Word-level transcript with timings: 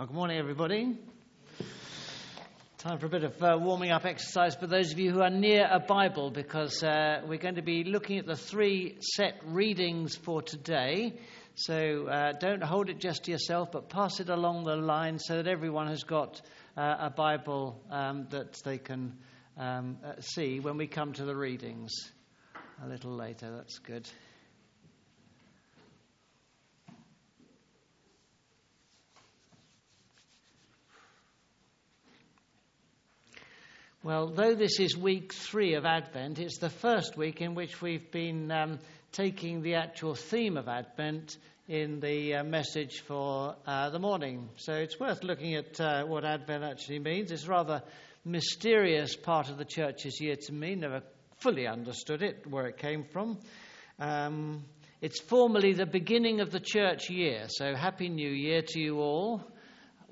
Well, 0.00 0.06
good 0.06 0.16
morning, 0.16 0.38
everybody. 0.38 0.96
Time 2.78 2.98
for 2.98 3.04
a 3.04 3.10
bit 3.10 3.22
of 3.22 3.42
uh, 3.42 3.58
warming 3.60 3.90
up 3.90 4.06
exercise 4.06 4.54
for 4.54 4.66
those 4.66 4.92
of 4.92 4.98
you 4.98 5.10
who 5.10 5.20
are 5.20 5.28
near 5.28 5.68
a 5.70 5.78
Bible 5.78 6.30
because 6.30 6.82
uh, 6.82 7.20
we're 7.26 7.36
going 7.36 7.56
to 7.56 7.62
be 7.62 7.84
looking 7.84 8.16
at 8.16 8.24
the 8.24 8.34
three 8.34 8.96
set 9.02 9.34
readings 9.44 10.16
for 10.16 10.40
today. 10.40 11.20
So 11.54 12.06
uh, 12.06 12.32
don't 12.32 12.62
hold 12.62 12.88
it 12.88 12.98
just 12.98 13.24
to 13.24 13.30
yourself, 13.30 13.72
but 13.72 13.90
pass 13.90 14.20
it 14.20 14.30
along 14.30 14.64
the 14.64 14.76
line 14.76 15.18
so 15.18 15.36
that 15.36 15.46
everyone 15.46 15.88
has 15.88 16.02
got 16.02 16.40
uh, 16.78 16.96
a 16.98 17.10
Bible 17.10 17.78
um, 17.90 18.26
that 18.30 18.56
they 18.64 18.78
can 18.78 19.18
um, 19.58 19.98
uh, 20.02 20.18
see 20.20 20.60
when 20.60 20.78
we 20.78 20.86
come 20.86 21.12
to 21.12 21.26
the 21.26 21.36
readings 21.36 21.92
a 22.82 22.88
little 22.88 23.14
later. 23.14 23.54
That's 23.54 23.78
good. 23.80 24.08
Well, 34.02 34.28
though 34.28 34.54
this 34.54 34.80
is 34.80 34.96
week 34.96 35.34
three 35.34 35.74
of 35.74 35.84
Advent, 35.84 36.38
it's 36.38 36.56
the 36.56 36.70
first 36.70 37.18
week 37.18 37.42
in 37.42 37.54
which 37.54 37.82
we've 37.82 38.10
been 38.10 38.50
um, 38.50 38.78
taking 39.12 39.60
the 39.60 39.74
actual 39.74 40.14
theme 40.14 40.56
of 40.56 40.68
Advent 40.68 41.36
in 41.68 42.00
the 42.00 42.36
uh, 42.36 42.44
message 42.44 43.00
for 43.00 43.56
uh, 43.66 43.90
the 43.90 43.98
morning. 43.98 44.48
So 44.56 44.72
it's 44.72 44.98
worth 44.98 45.22
looking 45.22 45.54
at 45.54 45.78
uh, 45.78 46.04
what 46.04 46.24
Advent 46.24 46.64
actually 46.64 47.00
means. 47.00 47.30
It's 47.30 47.44
a 47.44 47.50
rather 47.50 47.82
mysterious 48.24 49.16
part 49.16 49.50
of 49.50 49.58
the 49.58 49.66
church's 49.66 50.18
year 50.18 50.36
to 50.46 50.52
me. 50.54 50.76
Never 50.76 51.02
fully 51.36 51.66
understood 51.66 52.22
it, 52.22 52.46
where 52.46 52.68
it 52.68 52.78
came 52.78 53.04
from. 53.04 53.36
Um, 53.98 54.64
it's 55.02 55.20
formally 55.20 55.74
the 55.74 55.84
beginning 55.84 56.40
of 56.40 56.50
the 56.50 56.60
church 56.60 57.10
year. 57.10 57.48
So 57.48 57.74
Happy 57.74 58.08
New 58.08 58.30
Year 58.30 58.62
to 58.66 58.80
you 58.80 58.98
all. 59.00 59.42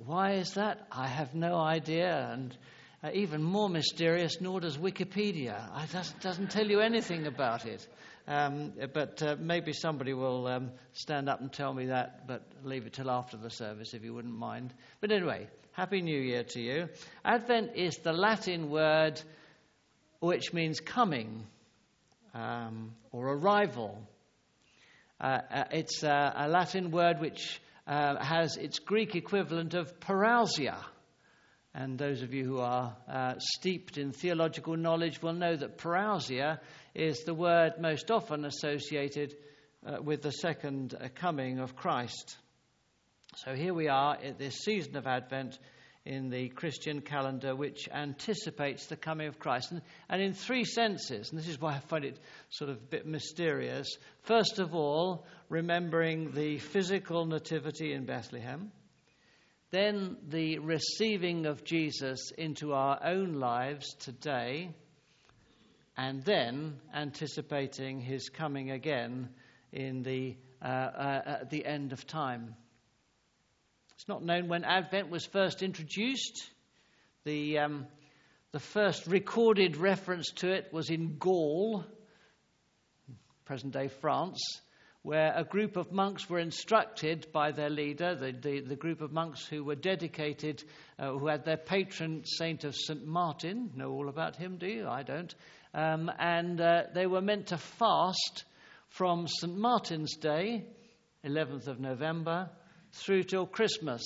Why 0.05 0.32
is 0.32 0.52
that? 0.55 0.87
I 0.93 1.07
have 1.07 1.34
no 1.34 1.57
idea. 1.57 2.29
And 2.35 2.54
uh, 3.02 3.10
even 3.13 3.43
more 3.43 3.68
mysterious, 3.68 4.41
nor 4.41 4.60
does 4.60 4.77
Wikipedia. 4.77 5.68
It 5.85 5.93
doesn't, 5.93 6.21
doesn't 6.21 6.51
tell 6.51 6.66
you 6.66 6.80
anything 6.80 7.27
about 7.27 7.66
it. 7.66 7.87
Um, 8.27 8.73
but 8.93 9.23
uh, 9.23 9.37
maybe 9.38 9.73
somebody 9.73 10.13
will 10.13 10.46
um, 10.46 10.73
stand 10.93 11.29
up 11.29 11.41
and 11.41 11.51
tell 11.51 11.73
me 11.73 11.87
that, 11.87 12.26
but 12.26 12.43
leave 12.63 12.87
it 12.87 12.93
till 12.93 13.10
after 13.10 13.37
the 13.37 13.49
service 13.49 13.95
if 13.95 14.04
you 14.04 14.13
wouldn't 14.13 14.37
mind. 14.37 14.74
But 15.01 15.13
anyway, 15.13 15.49
Happy 15.73 16.02
New 16.02 16.21
Year 16.21 16.43
to 16.43 16.60
you. 16.60 16.88
Advent 17.24 17.76
is 17.76 17.96
the 17.99 18.13
Latin 18.13 18.69
word 18.69 19.23
which 20.21 20.52
means 20.52 20.80
coming 20.80 21.46
um, 22.35 22.93
or 23.13 23.32
arrival. 23.32 24.02
Uh, 25.21 25.38
uh, 25.51 25.65
it's 25.71 26.02
uh, 26.02 26.32
a 26.35 26.49
Latin 26.49 26.91
word 26.91 27.21
which 27.21 27.60
uh, 27.87 28.23
has 28.23 28.57
its 28.57 28.79
Greek 28.79 29.15
equivalent 29.15 29.74
of 29.74 29.99
parousia. 30.01 30.76
And 31.74 31.99
those 31.99 32.23
of 32.23 32.33
you 32.35 32.45
who 32.45 32.59
are 32.59 32.97
uh, 33.09 33.35
steeped 33.38 33.99
in 33.99 34.13
theological 34.13 34.77
knowledge 34.77 35.23
will 35.23 35.35
know 35.35 35.55
that 35.55 35.79
parousia 35.79 36.60
is 36.95 37.21
the 37.25 37.35
word 37.35 37.75
most 37.79 38.10
often 38.10 38.45
associated 38.45 39.37
uh, 39.87 40.02
with 40.02 40.23
the 40.23 40.33
second 40.33 40.95
uh, 40.95 41.09
coming 41.15 41.59
of 41.59 41.77
Christ. 41.77 42.37
So 43.37 43.55
here 43.55 43.75
we 43.75 43.88
are 43.88 44.16
at 44.16 44.38
this 44.38 44.57
season 44.57 44.97
of 44.97 45.07
Advent 45.07 45.59
in 46.05 46.30
the 46.30 46.49
Christian 46.49 47.02
calendar, 47.02 47.55
which 47.55 47.88
anticipates 47.93 48.87
the 48.87 48.97
coming 48.97 49.29
of 49.29 49.38
Christ. 49.38 49.71
And, 49.71 49.82
and, 50.09 50.23
in 50.23 50.32
three 50.32 50.65
senses, 50.65 51.30
and 51.30 51.38
this 51.38 51.49
is 51.49 51.60
why 51.60 51.75
I 51.75 51.80
find 51.80 52.05
it 52.05 52.19
sort 52.49 52.71
of 52.71 52.79
a 52.79 52.80
bit 52.80 53.07
mysterious. 53.07 53.87
First 54.23 54.59
of 54.59 54.75
all, 54.75 55.27
remembering 55.51 56.32
the 56.32 56.59
physical 56.59 57.27
nativity 57.27 57.93
in 57.93 58.07
Bethlehem. 58.07 58.73
Then 59.71 60.16
the 60.27 60.61
receiving 60.61 61.45
of 61.45 61.63
Jesus 61.63 62.30
into 62.38 62.73
our 62.73 62.99
own 63.05 63.35
lives 63.35 63.95
today, 63.95 64.71
and 65.97 66.25
then 66.25 66.81
anticipating 66.94 68.00
his 68.00 68.31
coming 68.31 68.70
again 68.70 69.28
in 69.72 70.03
the, 70.03 70.37
uh, 70.62 70.65
uh, 70.65 71.22
at 71.26 71.50
the 71.50 71.66
end 71.66 71.92
of 71.92 72.06
time. 72.06 72.54
It's 73.94 74.09
not 74.09 74.25
known 74.25 74.48
when 74.48 74.65
Advent 74.65 75.10
was 75.10 75.26
first 75.26 75.62
introduced. 75.62 76.48
The, 77.25 77.59
um, 77.59 77.87
the 78.53 78.60
first 78.60 79.06
recorded 79.06 79.76
reference 79.76 80.31
to 80.37 80.50
it 80.50 80.72
was 80.72 80.88
in 80.88 81.19
Gaul, 81.19 81.84
present 83.44 83.75
day 83.75 83.88
France 83.88 84.41
where 85.08 85.32
a 85.34 85.42
group 85.42 85.78
of 85.78 85.91
monks 85.91 86.28
were 86.28 86.38
instructed 86.38 87.26
by 87.32 87.50
their 87.50 87.70
leader, 87.70 88.14
the, 88.14 88.30
the, 88.30 88.60
the 88.60 88.76
group 88.76 89.00
of 89.00 89.10
monks 89.10 89.42
who 89.46 89.64
were 89.64 89.74
dedicated, 89.74 90.62
uh, 90.98 91.12
who 91.12 91.28
had 91.28 91.46
their 91.46 91.56
patron 91.56 92.22
saint 92.26 92.62
of 92.62 92.76
St. 92.76 93.06
Martin. 93.06 93.70
Know 93.74 93.91
all 93.91 94.10
about 94.10 94.36
him, 94.36 94.58
do 94.58 94.66
you? 94.66 94.86
I 94.86 95.02
don't. 95.04 95.34
Um, 95.72 96.10
and 96.18 96.60
uh, 96.60 96.82
they 96.94 97.06
were 97.06 97.22
meant 97.22 97.47
to 97.47 97.56
fast 97.56 98.44
from 98.91 99.26
St. 99.26 99.56
Martin's 99.56 100.14
Day, 100.16 100.66
11th 101.24 101.68
of 101.68 101.80
November, 101.80 102.50
through 102.92 103.22
till 103.22 103.47
Christmas. 103.47 104.02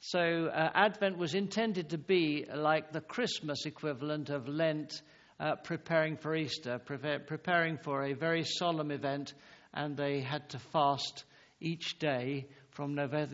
So 0.00 0.18
uh, 0.18 0.68
Advent 0.74 1.16
was 1.16 1.34
intended 1.36 1.90
to 1.90 1.98
be 1.98 2.44
like 2.52 2.92
the 2.92 3.00
Christmas 3.00 3.66
equivalent 3.66 4.30
of 4.30 4.48
Lent, 4.48 5.00
uh, 5.38 5.54
preparing 5.62 6.16
for 6.16 6.34
Easter, 6.34 6.80
pre- 6.80 7.18
preparing 7.24 7.78
for 7.78 8.02
a 8.02 8.14
very 8.14 8.42
solemn 8.42 8.90
event 8.90 9.32
and 9.74 9.96
they 9.96 10.20
had 10.20 10.48
to 10.50 10.58
fast 10.58 11.24
each 11.60 11.98
day 11.98 12.46
from 12.70 12.94
November 12.94 13.26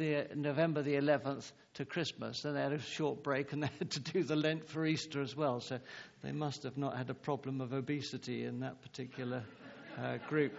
the 0.82 0.94
11th 0.94 1.50
to 1.74 1.84
Christmas. 1.84 2.42
Then 2.42 2.54
they 2.54 2.60
had 2.60 2.72
a 2.72 2.80
short 2.80 3.22
break 3.22 3.52
and 3.52 3.62
they 3.62 3.70
had 3.78 3.90
to 3.92 4.00
do 4.00 4.22
the 4.22 4.36
Lent 4.36 4.68
for 4.68 4.84
Easter 4.84 5.20
as 5.20 5.36
well. 5.36 5.60
So 5.60 5.78
they 6.22 6.32
must 6.32 6.62
have 6.64 6.76
not 6.76 6.96
had 6.96 7.10
a 7.10 7.14
problem 7.14 7.60
of 7.60 7.72
obesity 7.72 8.44
in 8.44 8.60
that 8.60 8.82
particular 8.82 9.44
uh, 9.98 10.18
group. 10.28 10.52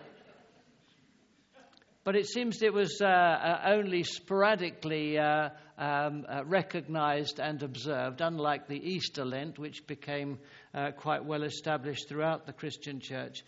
But 2.03 2.15
it 2.15 2.25
seems 2.25 2.63
it 2.63 2.73
was 2.73 2.99
uh, 2.99 3.05
uh, 3.05 3.61
only 3.67 4.03
sporadically 4.03 5.19
uh, 5.19 5.49
um, 5.77 6.25
uh, 6.27 6.43
recognized 6.45 7.39
and 7.39 7.61
observed, 7.61 8.21
unlike 8.21 8.67
the 8.67 8.75
Easter 8.75 9.23
Lent, 9.23 9.59
which 9.59 9.85
became 9.85 10.39
uh, 10.73 10.91
quite 10.97 11.23
well 11.23 11.43
established 11.43 12.09
throughout 12.09 12.47
the 12.47 12.53
Christian 12.53 13.01
church. 13.01 13.43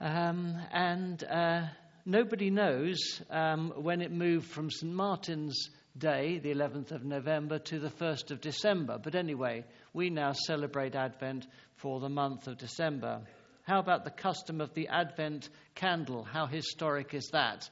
Um, 0.00 0.56
and 0.72 1.22
uh, 1.24 1.62
nobody 2.06 2.50
knows 2.50 3.20
um, 3.30 3.72
when 3.76 4.00
it 4.00 4.12
moved 4.12 4.46
from 4.46 4.70
St. 4.70 4.92
Martin's 4.92 5.70
Day, 5.96 6.38
the 6.38 6.54
11th 6.54 6.92
of 6.92 7.04
November, 7.04 7.58
to 7.58 7.80
the 7.80 7.90
1st 7.90 8.30
of 8.30 8.40
December. 8.40 8.98
But 9.02 9.16
anyway, 9.16 9.64
we 9.92 10.10
now 10.10 10.32
celebrate 10.32 10.94
Advent 10.94 11.48
for 11.74 11.98
the 11.98 12.08
month 12.08 12.46
of 12.46 12.58
December. 12.58 13.22
How 13.64 13.80
about 13.80 14.04
the 14.04 14.12
custom 14.12 14.60
of 14.60 14.72
the 14.74 14.86
Advent 14.86 15.48
candle? 15.74 16.22
How 16.22 16.46
historic 16.46 17.12
is 17.12 17.30
that? 17.32 17.68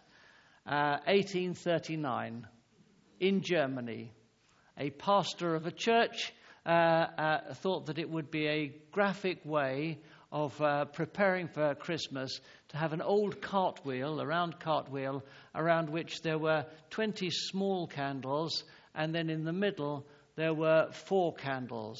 Uh, 0.66 0.98
1839, 1.06 2.48
in 3.20 3.40
Germany, 3.40 4.12
a 4.76 4.90
pastor 4.90 5.54
of 5.54 5.66
a 5.66 5.70
church 5.70 6.32
uh, 6.66 6.70
uh, 6.70 7.54
thought 7.54 7.86
that 7.86 7.98
it 7.98 8.10
would 8.10 8.32
be 8.32 8.48
a 8.48 8.74
graphic 8.90 9.38
way 9.44 10.00
of 10.32 10.60
uh, 10.60 10.84
preparing 10.86 11.48
for 11.48 11.74
Christmas 11.74 12.40
to 12.68 12.76
have 12.76 12.92
an 12.92 13.00
old 13.00 13.40
cartwheel, 13.40 14.20
a 14.20 14.26
round 14.26 14.58
cartwheel, 14.58 15.24
around 15.54 15.88
which 15.88 16.22
there 16.22 16.38
were 16.38 16.66
20 16.90 17.30
small 17.30 17.86
candles, 17.86 18.64
and 18.94 19.14
then 19.14 19.30
in 19.30 19.44
the 19.44 19.52
middle 19.52 20.06
there 20.34 20.54
were 20.54 20.88
four 20.90 21.34
candles. 21.34 21.98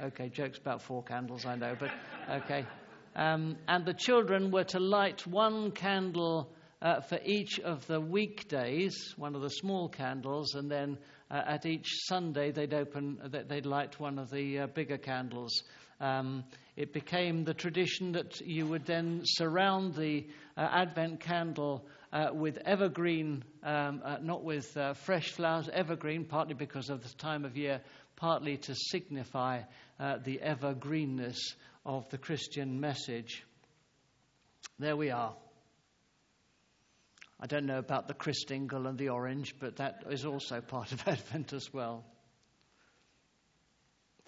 Okay, 0.00 0.28
jokes 0.28 0.58
about 0.58 0.82
four 0.82 1.02
candles, 1.02 1.44
I 1.44 1.54
know, 1.54 1.76
but 1.78 1.90
okay. 2.28 2.66
Um, 3.14 3.56
and 3.68 3.84
the 3.84 3.94
children 3.94 4.50
were 4.50 4.64
to 4.64 4.80
light 4.80 5.26
one 5.26 5.70
candle 5.70 6.50
uh, 6.80 7.00
for 7.02 7.20
each 7.24 7.60
of 7.60 7.86
the 7.86 8.00
weekdays, 8.00 9.14
one 9.16 9.36
of 9.36 9.42
the 9.42 9.50
small 9.50 9.88
candles, 9.88 10.54
and 10.54 10.70
then 10.70 10.98
uh, 11.30 11.42
at 11.46 11.66
each 11.66 11.86
Sunday 12.06 12.50
they'd 12.50 12.74
open, 12.74 13.18
that 13.26 13.48
they'd 13.48 13.66
light 13.66 14.00
one 14.00 14.18
of 14.18 14.30
the 14.30 14.60
uh, 14.60 14.66
bigger 14.66 14.98
candles. 14.98 15.62
Um, 16.02 16.42
it 16.76 16.92
became 16.92 17.44
the 17.44 17.54
tradition 17.54 18.12
that 18.12 18.40
you 18.40 18.66
would 18.66 18.86
then 18.86 19.20
surround 19.24 19.94
the 19.94 20.26
uh, 20.56 20.60
Advent 20.60 21.20
candle 21.20 21.86
uh, 22.12 22.30
with 22.34 22.58
evergreen, 22.64 23.44
um, 23.62 24.02
uh, 24.04 24.16
not 24.20 24.42
with 24.42 24.76
uh, 24.76 24.94
fresh 24.94 25.30
flowers, 25.30 25.68
evergreen, 25.72 26.24
partly 26.24 26.54
because 26.54 26.90
of 26.90 27.02
the 27.04 27.14
time 27.18 27.44
of 27.44 27.56
year, 27.56 27.80
partly 28.16 28.56
to 28.56 28.74
signify 28.74 29.62
uh, 30.00 30.18
the 30.24 30.40
evergreenness 30.44 31.38
of 31.86 32.08
the 32.10 32.18
Christian 32.18 32.80
message. 32.80 33.44
There 34.80 34.96
we 34.96 35.10
are. 35.10 35.36
I 37.38 37.46
don't 37.46 37.66
know 37.66 37.78
about 37.78 38.08
the 38.08 38.14
Christingle 38.14 38.88
and 38.88 38.98
the 38.98 39.10
orange, 39.10 39.54
but 39.60 39.76
that 39.76 40.02
is 40.10 40.24
also 40.24 40.60
part 40.60 40.90
of 40.90 41.02
Advent 41.06 41.52
as 41.52 41.72
well. 41.72 42.04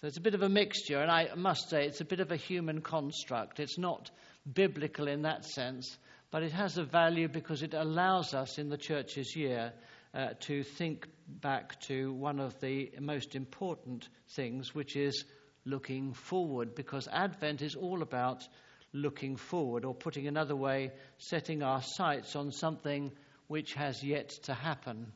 So 0.05 0.09
it's 0.09 0.19
a 0.19 0.21
bit 0.21 0.35
of 0.35 0.43
a 0.43 0.51
mixture, 0.51 1.01
and 1.01 1.11
I 1.11 1.31
must 1.35 1.71
say 1.71 1.87
it's 1.87 2.03
a 2.03 2.05
bit 2.05 2.21
of 2.21 2.31
a 2.31 2.37
human 2.37 2.83
construct. 2.83 3.59
It's 3.59 3.79
not 3.79 4.11
biblical 4.53 5.09
in 5.09 5.23
that 5.23 5.47
sense, 5.47 5.97
but 6.31 6.43
it 6.43 6.53
has 6.53 6.77
a 6.77 6.85
value 6.85 7.27
because 7.27 7.63
it 7.63 7.73
allows 7.73 8.35
us 8.35 8.59
in 8.59 8.69
the 8.69 8.77
church's 8.77 9.35
year 9.35 9.73
uh, 10.13 10.35
to 10.41 10.63
think 10.63 11.09
back 11.27 11.81
to 11.87 12.13
one 12.13 12.39
of 12.39 12.61
the 12.61 12.93
most 13.01 13.35
important 13.35 14.07
things, 14.37 14.75
which 14.75 14.95
is 14.95 15.25
looking 15.65 16.13
forward, 16.13 16.75
because 16.75 17.09
Advent 17.11 17.63
is 17.63 17.75
all 17.75 18.03
about 18.03 18.47
looking 18.93 19.37
forward, 19.37 19.87
or 19.87 19.95
putting 19.95 20.27
another 20.27 20.55
way, 20.55 20.93
setting 21.17 21.63
our 21.63 21.81
sights 21.81 22.37
on 22.37 22.53
something 22.53 23.11
which 23.47 23.73
has 23.73 24.05
yet 24.05 24.29
to 24.43 24.53
happen. 24.53 25.11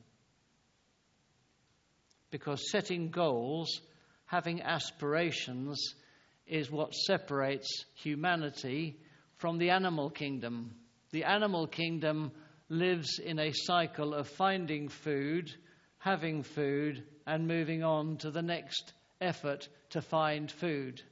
Because 2.31 2.71
setting 2.71 3.11
goals, 3.11 3.83
having 4.29 4.63
aspirations, 4.63 5.95
is 6.47 6.71
what 6.71 6.95
separates 6.95 7.85
humanity 7.95 8.97
from 9.37 9.59
the 9.59 9.71
animal 9.71 10.11
kingdom. 10.11 10.75
The 11.11 11.25
animal 11.25 11.67
kingdom 11.67 12.33
lives 12.69 13.19
in 13.19 13.39
a 13.39 13.53
cycle 13.53 14.15
of 14.15 14.29
finding 14.29 14.89
food, 14.89 15.53
having 15.99 16.43
food, 16.43 17.05
and 17.27 17.49
moving 17.49 17.83
on 17.83 18.19
to 18.19 18.31
the 18.31 18.43
next 18.43 18.93
effort 19.21 19.69
to 19.91 20.03
find 20.03 20.51
food. 20.51 21.03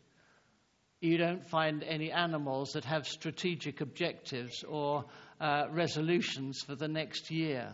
You 1.00 1.16
don't 1.18 1.46
find 1.46 1.82
any 1.82 2.12
animals 2.12 2.72
that 2.72 2.84
have 2.84 3.06
strategic 3.06 3.80
objectives 3.80 4.62
or 4.62 5.04
uh, 5.40 5.66
resolutions 5.70 6.60
for 6.66 6.74
the 6.74 6.88
next 6.88 7.30
year. 7.30 7.72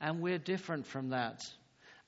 And 0.00 0.20
we're 0.20 0.38
different 0.38 0.86
from 0.86 1.10
that. 1.10 1.40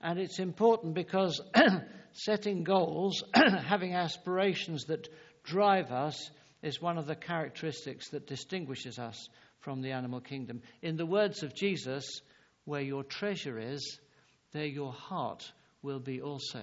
And 0.02 0.18
it's 0.18 0.40
important 0.40 0.94
because 0.94 1.40
setting 2.12 2.64
goals, 2.64 3.22
having 3.34 3.94
aspirations 3.94 4.84
that 4.86 5.08
drive 5.44 5.92
us, 5.92 6.30
is 6.62 6.80
one 6.80 6.98
of 6.98 7.06
the 7.06 7.16
characteristics 7.16 8.08
that 8.10 8.26
distinguishes 8.26 8.98
us 8.98 9.28
from 9.60 9.80
the 9.82 9.92
animal 9.92 10.20
kingdom. 10.20 10.62
In 10.80 10.96
the 10.96 11.06
words 11.06 11.42
of 11.42 11.54
Jesus, 11.54 12.20
where 12.64 12.80
your 12.80 13.02
treasure 13.02 13.58
is, 13.58 13.98
there 14.52 14.66
your 14.66 14.92
heart 14.92 15.50
will 15.82 15.98
be 15.98 16.20
also. 16.20 16.62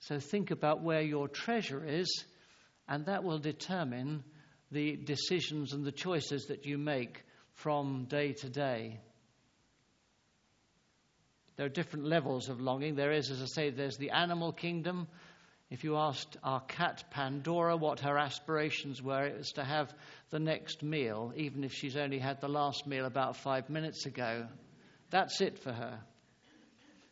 So 0.00 0.18
think 0.18 0.50
about 0.50 0.82
where 0.82 1.02
your 1.02 1.28
treasure 1.28 1.84
is, 1.84 2.24
and 2.88 3.06
that 3.06 3.24
will 3.24 3.38
determine 3.38 4.24
the 4.70 4.96
decisions 4.96 5.72
and 5.72 5.84
the 5.84 5.92
choices 5.92 6.46
that 6.46 6.64
you 6.64 6.78
make 6.78 7.24
from 7.54 8.04
day 8.04 8.32
to 8.34 8.48
day. 8.48 9.00
There 11.58 11.66
are 11.66 11.70
different 11.70 12.06
levels 12.06 12.48
of 12.48 12.60
longing. 12.60 12.94
There 12.94 13.10
is, 13.10 13.32
as 13.32 13.42
I 13.42 13.46
say, 13.46 13.70
there's 13.70 13.96
the 13.96 14.12
animal 14.12 14.52
kingdom. 14.52 15.08
If 15.70 15.82
you 15.82 15.96
asked 15.96 16.36
our 16.44 16.60
cat 16.60 17.02
Pandora 17.10 17.76
what 17.76 17.98
her 17.98 18.16
aspirations 18.16 19.02
were, 19.02 19.24
it 19.24 19.36
was 19.36 19.50
to 19.54 19.64
have 19.64 19.92
the 20.30 20.38
next 20.38 20.84
meal, 20.84 21.32
even 21.34 21.64
if 21.64 21.72
she's 21.74 21.96
only 21.96 22.20
had 22.20 22.40
the 22.40 22.48
last 22.48 22.86
meal 22.86 23.06
about 23.06 23.38
five 23.38 23.68
minutes 23.68 24.06
ago. 24.06 24.46
That's 25.10 25.40
it 25.40 25.58
for 25.58 25.72
her. 25.72 25.98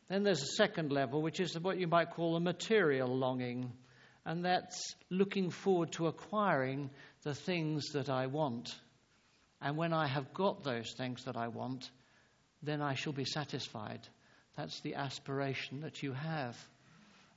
Then 0.09 0.23
there's 0.23 0.43
a 0.43 0.57
second 0.57 0.93
level, 0.93 1.23
which 1.23 1.41
is 1.41 1.59
what 1.59 1.81
you 1.81 1.89
might 1.89 2.13
call 2.13 2.37
a 2.37 2.41
material 2.41 3.09
longing, 3.09 3.73
and 4.25 4.45
that's 4.45 4.95
looking 5.11 5.51
forward 5.51 5.91
to 5.95 6.07
acquiring 6.07 6.91
the 7.25 7.35
things 7.35 7.89
that 7.95 8.09
I 8.09 8.29
want. 8.29 8.73
And 9.61 9.77
when 9.77 9.93
I 9.93 10.07
have 10.07 10.33
got 10.33 10.63
those 10.63 10.95
things 10.97 11.25
that 11.25 11.37
I 11.37 11.49
want, 11.49 11.91
then 12.63 12.81
I 12.81 12.95
shall 12.95 13.13
be 13.13 13.25
satisfied. 13.25 14.07
That's 14.57 14.81
the 14.81 14.95
aspiration 14.95 15.81
that 15.81 16.03
you 16.03 16.13
have. 16.13 16.57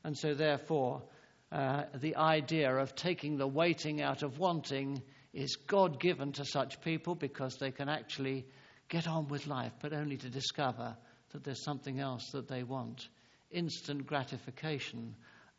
And 0.03 0.17
so, 0.17 0.33
therefore, 0.33 1.03
uh, 1.51 1.83
the 1.95 2.15
idea 2.15 2.73
of 2.73 2.95
taking 2.95 3.37
the 3.37 3.47
waiting 3.47 4.01
out 4.01 4.23
of 4.23 4.39
wanting 4.39 5.01
is 5.33 5.57
God 5.67 5.99
given 5.99 6.31
to 6.33 6.45
such 6.45 6.81
people 6.81 7.15
because 7.15 7.57
they 7.57 7.71
can 7.71 7.89
actually 7.89 8.45
get 8.87 9.07
on 9.07 9.27
with 9.27 9.47
life, 9.47 9.73
but 9.81 9.93
only 9.93 10.17
to 10.17 10.29
discover 10.29 10.95
that 11.31 11.43
there's 11.43 11.63
something 11.63 11.99
else 11.99 12.31
that 12.31 12.47
they 12.47 12.63
want. 12.63 13.07
Instant 13.51 14.05
gratification 14.05 15.15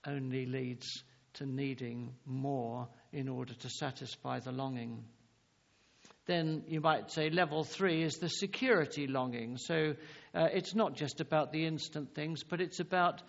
only 0.06 0.46
leads 0.46 1.04
to 1.34 1.46
needing 1.46 2.12
more 2.26 2.88
in 3.12 3.28
order 3.28 3.54
to 3.54 3.68
satisfy 3.68 4.40
the 4.40 4.52
longing. 4.52 5.04
Then 6.26 6.64
you 6.68 6.80
might 6.80 7.10
say 7.10 7.30
level 7.30 7.64
three 7.64 8.02
is 8.02 8.16
the 8.16 8.28
security 8.28 9.06
longing. 9.06 9.56
So 9.56 9.94
uh, 10.34 10.48
it's 10.52 10.74
not 10.74 10.94
just 10.94 11.20
about 11.20 11.52
the 11.52 11.66
instant 11.66 12.14
things, 12.14 12.44
but 12.44 12.60
it's 12.60 12.80
about 12.80 13.22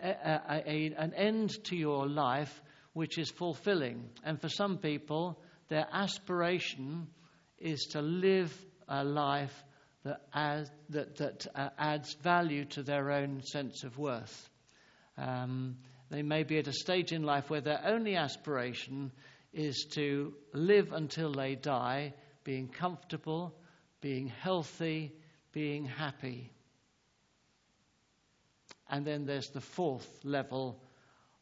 a, 0.00 0.08
a, 0.08 0.62
a, 0.66 0.94
an 0.96 1.12
end 1.14 1.64
to 1.64 1.76
your 1.76 2.06
life 2.06 2.62
which 2.92 3.18
is 3.18 3.30
fulfilling. 3.30 4.08
And 4.24 4.40
for 4.40 4.48
some 4.48 4.78
people, 4.78 5.38
their 5.68 5.86
aspiration 5.92 7.08
is 7.58 7.82
to 7.92 8.00
live 8.00 8.54
a 8.88 9.04
life 9.04 9.64
that 10.04 10.20
adds, 10.32 10.70
that, 10.90 11.16
that, 11.16 11.46
uh, 11.54 11.68
adds 11.78 12.14
value 12.22 12.64
to 12.66 12.82
their 12.82 13.10
own 13.10 13.42
sense 13.42 13.82
of 13.84 13.98
worth. 13.98 14.50
Um, 15.18 15.76
they 16.10 16.22
may 16.22 16.44
be 16.44 16.58
at 16.58 16.68
a 16.68 16.72
stage 16.72 17.12
in 17.12 17.22
life 17.22 17.50
where 17.50 17.60
their 17.60 17.82
only 17.84 18.14
aspiration 18.14 19.10
is 19.52 19.86
to 19.94 20.34
live 20.52 20.92
until 20.92 21.32
they 21.32 21.56
die, 21.56 22.14
being 22.46 22.68
comfortable, 22.68 23.52
being 24.00 24.28
healthy, 24.28 25.12
being 25.50 25.84
happy. 25.84 26.52
And 28.88 29.04
then 29.04 29.26
there's 29.26 29.50
the 29.50 29.60
fourth 29.60 30.08
level 30.22 30.80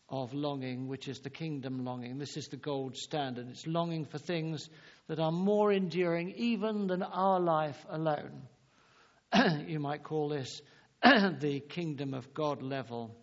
of 0.09 0.33
longing, 0.33 0.89
which 0.89 1.07
is 1.07 1.21
the 1.21 1.29
kingdom 1.29 1.85
longing. 1.85 2.17
This 2.17 2.39
is 2.39 2.49
the 2.49 2.57
gold 2.57 2.97
standard. 2.97 3.51
It's 3.51 3.67
longing 3.67 4.07
for 4.07 4.17
things 4.17 4.71
that 5.09 5.21
are 5.21 5.31
more 5.31 5.71
enduring 5.71 6.31
even 6.37 6.87
than 6.87 7.03
our 7.03 7.39
life 7.39 7.85
alone. 7.91 8.49
you 9.67 9.79
might 9.81 10.05
call 10.05 10.31
this 10.31 10.63
the 11.03 11.61
kingdom 11.69 12.15
of 12.15 12.33
God 12.33 12.63
level. 12.63 13.15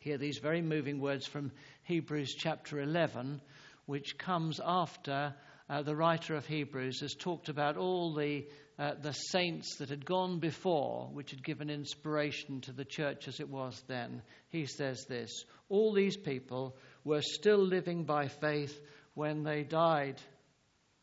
Hear 0.00 0.16
these 0.16 0.38
very 0.38 0.62
moving 0.62 0.98
words 0.98 1.26
from 1.26 1.52
Hebrews 1.82 2.34
chapter 2.34 2.80
11, 2.80 3.42
which 3.84 4.16
comes 4.16 4.62
after 4.64 5.34
uh, 5.68 5.82
the 5.82 5.96
writer 5.96 6.36
of 6.36 6.46
Hebrews 6.46 7.00
has 7.00 7.14
talked 7.14 7.48
about 7.48 7.76
all 7.76 8.14
the, 8.14 8.46
uh, 8.78 8.94
the 9.00 9.12
saints 9.12 9.76
that 9.78 9.88
had 9.88 10.04
gone 10.04 10.38
before, 10.38 11.08
which 11.12 11.32
had 11.32 11.42
given 11.42 11.70
inspiration 11.70 12.60
to 12.62 12.72
the 12.72 12.84
church 12.84 13.26
as 13.26 13.40
it 13.40 13.48
was 13.48 13.82
then. 13.88 14.22
He 14.48 14.66
says 14.66 15.04
this 15.08 15.44
All 15.68 15.92
these 15.92 16.16
people 16.16 16.76
were 17.04 17.22
still 17.22 17.58
living 17.58 18.04
by 18.04 18.28
faith 18.28 18.80
when 19.14 19.42
they 19.42 19.64
died. 19.64 20.20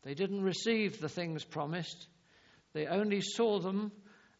They 0.02 0.14
didn't 0.14 0.42
receive 0.42 0.98
the 0.98 1.08
things 1.08 1.44
promised, 1.44 2.06
they 2.72 2.86
only 2.86 3.20
saw 3.20 3.60
them 3.60 3.92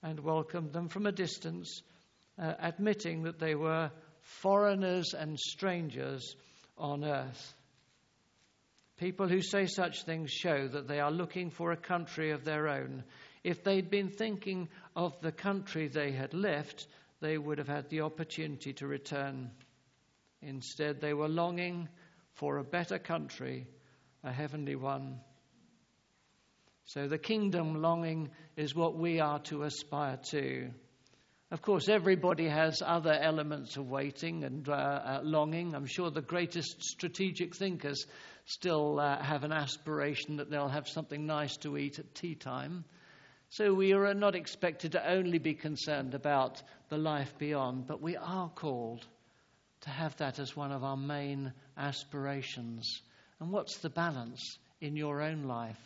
and 0.03 0.21
welcomed 0.21 0.73
them 0.73 0.89
from 0.89 1.07
a 1.07 1.13
distance, 1.13 1.83
uh, 2.39 2.53
admitting 2.59 3.23
that 3.23 3.39
they 3.39 3.55
were 3.55 3.91
foreigners 4.21 5.15
and 5.15 5.39
strangers 5.39 6.37
on 6.77 7.05
earth. 7.05 7.55
People 8.97 9.29
who 9.29 9.41
say 9.41 9.67
such 9.67 10.05
things 10.05 10.31
show 10.31 10.69
that 10.69 10.87
they 10.87 11.01
are 11.01 11.11
looking 11.11 11.51
for 11.51 11.73
a 11.73 11.77
country 11.77 12.31
of 12.31 12.45
their 12.45 12.69
own. 12.69 13.03
If 13.43 13.65
they'd 13.65 13.91
been 13.91 14.09
thinking 14.09 14.69
of 14.95 15.21
the 15.21 15.33
country 15.33 15.89
they 15.89 16.13
had 16.13 16.33
left, 16.33 16.87
they 17.21 17.37
would 17.37 17.59
have 17.59 17.69
had 17.69 17.89
the 17.89 18.03
opportunity 18.03 18.73
to 18.75 18.87
return. 18.87 19.51
Instead, 20.43 21.01
they 21.01 21.13
were 21.13 21.29
longing 21.29 21.89
for 22.35 22.59
a 22.59 22.65
better 22.65 22.99
country, 22.99 23.67
a 24.23 24.33
heavenly 24.33 24.77
one. 24.77 25.21
So 26.85 27.09
the 27.09 27.19
kingdom 27.19 27.81
longing 27.81 28.31
is 28.57 28.75
what 28.75 28.97
we 28.97 29.19
are 29.21 29.41
to 29.45 29.63
aspire 29.63 30.19
to. 30.31 30.71
Of 31.51 31.63
course, 31.63 31.89
everybody 31.89 32.49
has 32.49 32.83
other 32.85 33.13
elements 33.13 33.77
of 33.77 33.89
waiting 33.89 34.45
and 34.45 34.69
uh, 34.69 34.73
uh, 34.73 35.21
longing. 35.23 35.75
I'm 35.75 35.87
sure 35.87 36.11
the 36.11 36.21
greatest 36.21 36.83
strategic 36.83 37.55
thinkers 37.55 38.07
still 38.47 39.01
uh, 39.01 39.23
have 39.23 39.45
an 39.45 39.53
aspiration 39.53 40.37
that 40.37 40.51
they'll 40.51 40.69
have 40.69 40.89
something 40.89 41.27
nice 41.27 41.57
to 41.59 41.77
eat 41.77 41.99
at 41.99 42.15
tea 42.15 42.35
time. 42.35 42.85
So 43.51 43.73
we 43.73 43.93
are 43.93 44.13
not 44.15 44.35
expected 44.35 44.93
to 44.93 45.11
only 45.11 45.39
be 45.39 45.55
concerned 45.55 46.15
about 46.15 46.63
the 46.89 46.99
life 46.99 47.39
beyond, 47.39 47.87
but 47.87 48.03
we 48.03 48.17
are 48.17 48.49
called 48.49 49.07
to 49.83 49.91
have 49.91 50.17
that 50.17 50.39
as 50.39 50.57
one 50.57 50.73
of 50.73 50.83
our 50.83 50.97
main 50.97 51.53
aspirations. 51.77 53.03
And 53.41 53.53
what's 53.53 53.79
the 53.79 53.91
balance 53.91 54.59
in 54.81 54.97
your 54.97 55.23
own 55.23 55.45
life? 55.45 55.79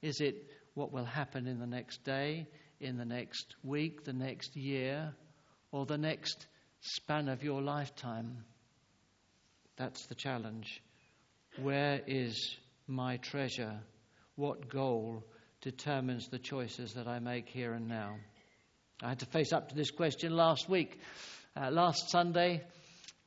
Is 0.00 0.20
it 0.20 0.46
what 0.74 0.92
will 0.92 1.04
happen 1.04 1.46
in 1.46 1.58
the 1.58 1.66
next 1.66 2.04
day, 2.04 2.46
in 2.80 2.96
the 2.96 3.04
next 3.04 3.56
week, 3.64 4.04
the 4.04 4.12
next 4.12 4.54
year, 4.54 5.12
or 5.72 5.86
the 5.86 5.98
next 5.98 6.46
span 6.80 7.28
of 7.28 7.42
your 7.42 7.60
lifetime? 7.60 8.44
That's 9.76 10.06
the 10.06 10.14
challenge. 10.14 10.82
Where 11.62 12.00
is 12.06 12.56
my 12.86 13.16
treasure? 13.16 13.80
What 14.36 14.68
goal 14.68 15.24
determines 15.60 16.28
the 16.28 16.38
choices 16.38 16.92
that 16.92 17.08
I 17.08 17.18
make 17.18 17.48
here 17.48 17.72
and 17.72 17.88
now? 17.88 18.14
I 19.02 19.08
had 19.08 19.18
to 19.20 19.26
face 19.26 19.52
up 19.52 19.70
to 19.70 19.74
this 19.74 19.90
question 19.90 20.36
last 20.36 20.68
week. 20.68 21.00
Uh, 21.56 21.72
last 21.72 22.10
Sunday, 22.10 22.62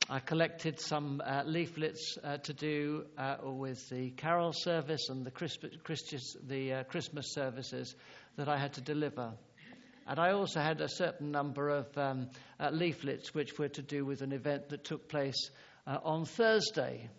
I 0.10 0.20
collected 0.20 0.80
some 0.80 1.22
uh, 1.26 1.44
leaflets 1.46 2.18
uh, 2.24 2.38
to 2.38 2.54
do 2.54 3.04
uh, 3.18 3.36
with 3.44 3.90
the 3.90 4.12
carol 4.12 4.54
service 4.54 5.10
and 5.10 5.26
the, 5.26 5.32
Christmas, 5.32 6.38
the 6.48 6.74
uh, 6.74 6.84
Christmas 6.86 7.34
services 7.34 7.94
that 8.38 8.48
I 8.48 8.58
had 8.58 8.72
to 8.76 8.82
deliver. 8.82 9.34
And 10.08 10.20
I 10.20 10.32
also 10.32 10.62
had 10.62 10.80
a 10.80 10.88
certain 10.88 11.32
number 11.32 11.68
of 11.68 11.98
um, 11.98 12.30
uh, 12.62 12.70
leaflets 12.70 13.34
which 13.34 13.60
were 13.60 13.70
to 13.70 13.82
do 13.82 14.06
with 14.06 14.22
an 14.22 14.32
event 14.32 14.70
that 14.70 14.86
took 14.86 15.10
place 15.10 15.50
on 15.86 16.24
Thursday. 16.24 17.10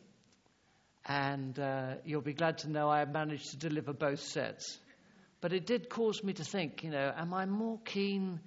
And 1.07 1.59
uh, 1.59 1.95
you'll 2.05 2.21
be 2.21 2.33
glad 2.33 2.59
to 2.59 2.71
know 2.71 2.89
I 2.89 3.05
managed 3.05 3.51
to 3.51 3.57
deliver 3.57 3.93
both 3.93 4.21
sets. 4.21 4.79
But 5.41 5.53
it 5.53 5.67
did 5.67 5.89
cause 5.89 6.23
me 6.23 6.33
to 6.35 6.45
think, 6.45 6.85
you 6.85 6.91
know, 6.91 7.13
am 7.17 7.35
I 7.35 7.47
more 7.47 7.81
keen 7.85 8.41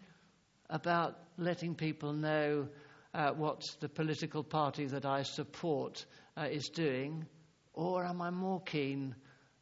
about 0.70 1.18
letting 1.38 1.76
people 1.76 2.14
know 2.14 2.70
uh, 3.14 3.32
what 3.32 3.64
the 3.82 3.90
political 3.90 4.44
party 4.44 4.86
that 4.86 5.06
I 5.06 5.24
support 5.24 6.06
uh, 6.38 6.48
is 6.50 6.70
doing? 6.70 7.26
Or 7.74 8.06
am 8.06 8.22
I 8.22 8.30
more 8.30 8.62
keen 8.62 9.16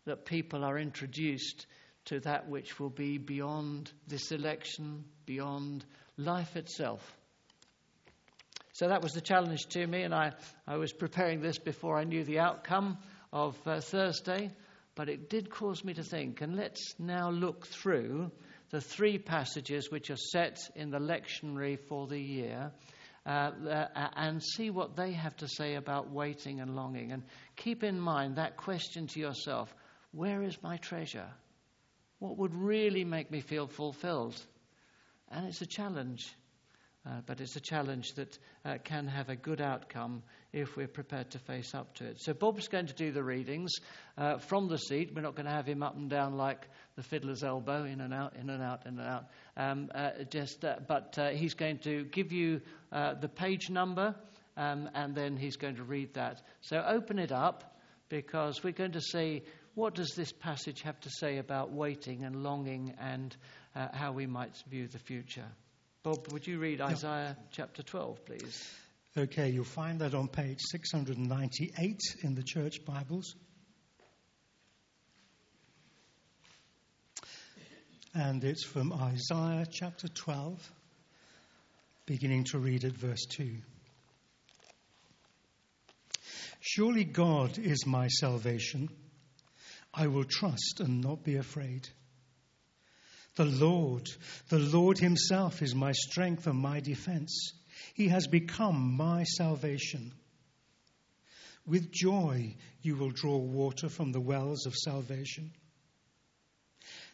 that 0.06 0.26
people 0.26 0.64
are 0.64 0.78
introduced 0.78 1.66
to 2.06 2.20
that 2.20 2.50
which 2.50 2.80
will 2.80 2.90
be 2.90 3.18
beyond 3.18 3.92
this 4.08 4.32
election, 4.32 5.04
beyond 5.26 5.86
life 6.18 6.56
itself? 6.56 7.02
So 8.74 8.88
that 8.88 9.03
was 9.03 9.13
the 9.13 9.22
challenge 9.22 9.68
to 9.68 9.86
me, 9.86 10.01
and 10.01 10.15
I, 10.15 10.32
I 10.68 10.77
was 10.77 10.92
preparing 10.92 11.42
this 11.42 11.60
before 11.60 11.96
I 11.96 12.06
knew 12.06 12.24
the 12.24 12.39
outcome 12.39 12.98
of 13.32 13.56
uh, 13.68 13.82
Thursday, 13.82 14.50
but 14.96 15.10
it 15.10 15.30
did 15.30 15.51
cause 15.51 15.84
me 15.84 15.94
to 15.94 16.03
think. 16.03 16.42
And 16.42 16.56
let's 16.56 16.96
now 16.98 17.30
look 17.30 17.68
through 17.68 18.32
the 18.72 18.82
three 18.82 19.20
passages 19.20 19.92
which 19.92 20.10
are 20.10 20.18
set 20.18 20.58
in 20.75 20.89
the 20.89 20.98
lectionary 20.98 21.80
for 21.88 22.08
the 22.08 22.20
year. 22.20 22.72
Uh, 23.25 23.51
uh, 23.70 24.10
and 24.18 24.44
see 24.44 24.70
what 24.70 24.98
they 24.98 25.13
have 25.13 25.34
to 25.38 25.48
say 25.48 25.75
about 25.75 26.12
waiting 26.12 26.60
and 26.60 26.75
longing. 26.75 27.13
And 27.13 27.24
keep 27.56 27.82
in 27.82 27.98
mind 27.98 28.36
that 28.36 28.58
question 28.58 29.08
to 29.08 29.20
yourself 29.20 29.74
where 30.12 30.44
is 30.44 30.62
my 30.62 30.75
treasure? 30.75 31.30
What 32.20 32.38
would 32.38 32.53
really 32.53 33.06
make 33.06 33.32
me 33.32 33.39
feel 33.39 33.68
fulfilled? 33.68 34.36
And 35.32 35.48
it's 35.48 35.62
a 35.62 35.65
challenge. 35.65 36.34
Uh, 37.05 37.19
but 37.25 37.41
it's 37.41 37.57
a 37.57 37.60
challenge 37.60 38.13
that 38.13 38.38
uh, 38.63 38.77
can 38.81 39.07
have 39.07 39.27
a 39.27 39.36
good 39.36 39.60
outcome 39.60 40.24
if 40.53 40.77
we're 40.77 40.88
prepared 40.88 41.29
to 41.29 41.38
face 41.38 41.75
up 41.75 41.93
to 41.93 42.05
it. 42.05 42.22
So, 42.22 42.33
Bob's 42.33 42.69
going 42.69 42.86
to 42.88 42.93
do 42.93 43.12
the 43.12 43.22
readings 43.22 43.74
uh, 44.17 44.38
from 44.38 44.69
the 44.69 44.77
seat. 44.77 45.12
We're 45.13 45.22
not 45.22 45.36
going 45.36 45.45
to 45.45 45.51
have 45.51 45.65
him 45.65 45.83
up 45.83 45.98
and 45.98 46.10
down 46.10 46.38
like 46.38 46.65
the 46.95 47.03
fiddler's 47.03 47.43
elbow, 47.43 47.83
in 47.83 48.00
and 48.00 48.13
out, 48.13 48.38
in 48.38 48.50
and 48.50 48.63
out, 48.63 48.86
in 48.86 48.98
and 48.98 49.07
out. 49.07 49.25
Um, 49.57 49.89
uh, 49.93 50.12
just, 50.29 50.63
uh, 50.63 50.77
but 50.88 51.17
uh, 51.19 51.31
he's 51.31 51.55
going 51.55 51.79
to 51.79 52.05
give 52.05 52.31
you 52.31 52.62
the 52.91 53.29
page 53.36 53.69
number 53.69 54.15
um, 54.55 54.89
and 54.93 55.13
then 55.13 55.36
he's 55.36 55.57
going 55.57 55.75
to 55.75 55.83
read 55.83 56.13
that. 56.13 56.41
So, 56.62 56.81
open 56.88 57.19
it 57.19 57.33
up 57.33 57.77
because 58.07 58.63
we're 58.63 58.72
going 58.72 58.93
to 58.93 59.01
see 59.01 59.41
what 59.75 59.93
does 59.93 60.13
this 60.15 60.31
passage 60.31 60.83
have 60.83 61.01
to 61.01 61.10
say 61.10 61.38
about 61.39 61.74
waiting 61.74 62.24
and 62.24 62.43
longing 62.43 62.95
and 62.98 63.36
how 63.74 64.13
we 64.13 64.25
might 64.25 64.55
view 64.69 64.88
the 64.88 65.00
future. 65.00 65.48
Bob, 66.03 66.33
would 66.33 66.45
you 66.45 66.60
read 66.60 66.81
Isaiah 66.81 67.38
chapter 67.51 67.81
12, 67.81 68.25
please? 68.25 68.69
Okay, 69.17 69.51
you'll 69.51 69.63
find 69.63 70.00
that 70.00 70.13
on 70.13 70.27
page 70.27 70.60
698 70.69 72.00
in 72.24 72.36
the 72.36 72.43
church 72.43 72.83
Bibles. 72.83 73.36
And 78.13 78.43
it's 78.43 78.65
from 78.65 78.91
Isaiah 78.91 79.65
chapter 79.72 80.10
12, 80.10 80.72
beginning 82.05 82.43
to 82.51 82.60
read 82.60 82.83
at 82.83 82.91
verse 82.91 83.25
2. 83.29 83.55
Surely 86.60 87.05
God 87.05 87.57
is 87.57 87.86
my 87.86 88.10
salvation. 88.10 88.89
I 89.93 90.07
will 90.07 90.25
trust 90.25 90.81
and 90.81 91.00
not 91.00 91.24
be 91.24 91.38
afraid. 91.38 91.88
The 93.36 93.46
Lord, 93.46 94.10
the 94.50 94.60
Lord 94.60 95.00
Himself 95.00 95.62
is 95.62 95.74
my 95.74 95.92
strength 95.92 96.46
and 96.46 96.60
my 96.60 96.80
defense. 96.80 97.54
He 97.96 98.10
has 98.10 98.28
become 98.28 98.96
my 98.96 99.24
salvation. 99.24 100.12
With 101.66 101.92
joy 101.92 102.56
you 102.82 102.96
will 102.96 103.12
draw 103.12 103.38
water 103.38 103.90
from 103.90 104.12
the 104.12 104.22
wells 104.22 104.66
of 104.66 104.75
salvation. 104.75 105.52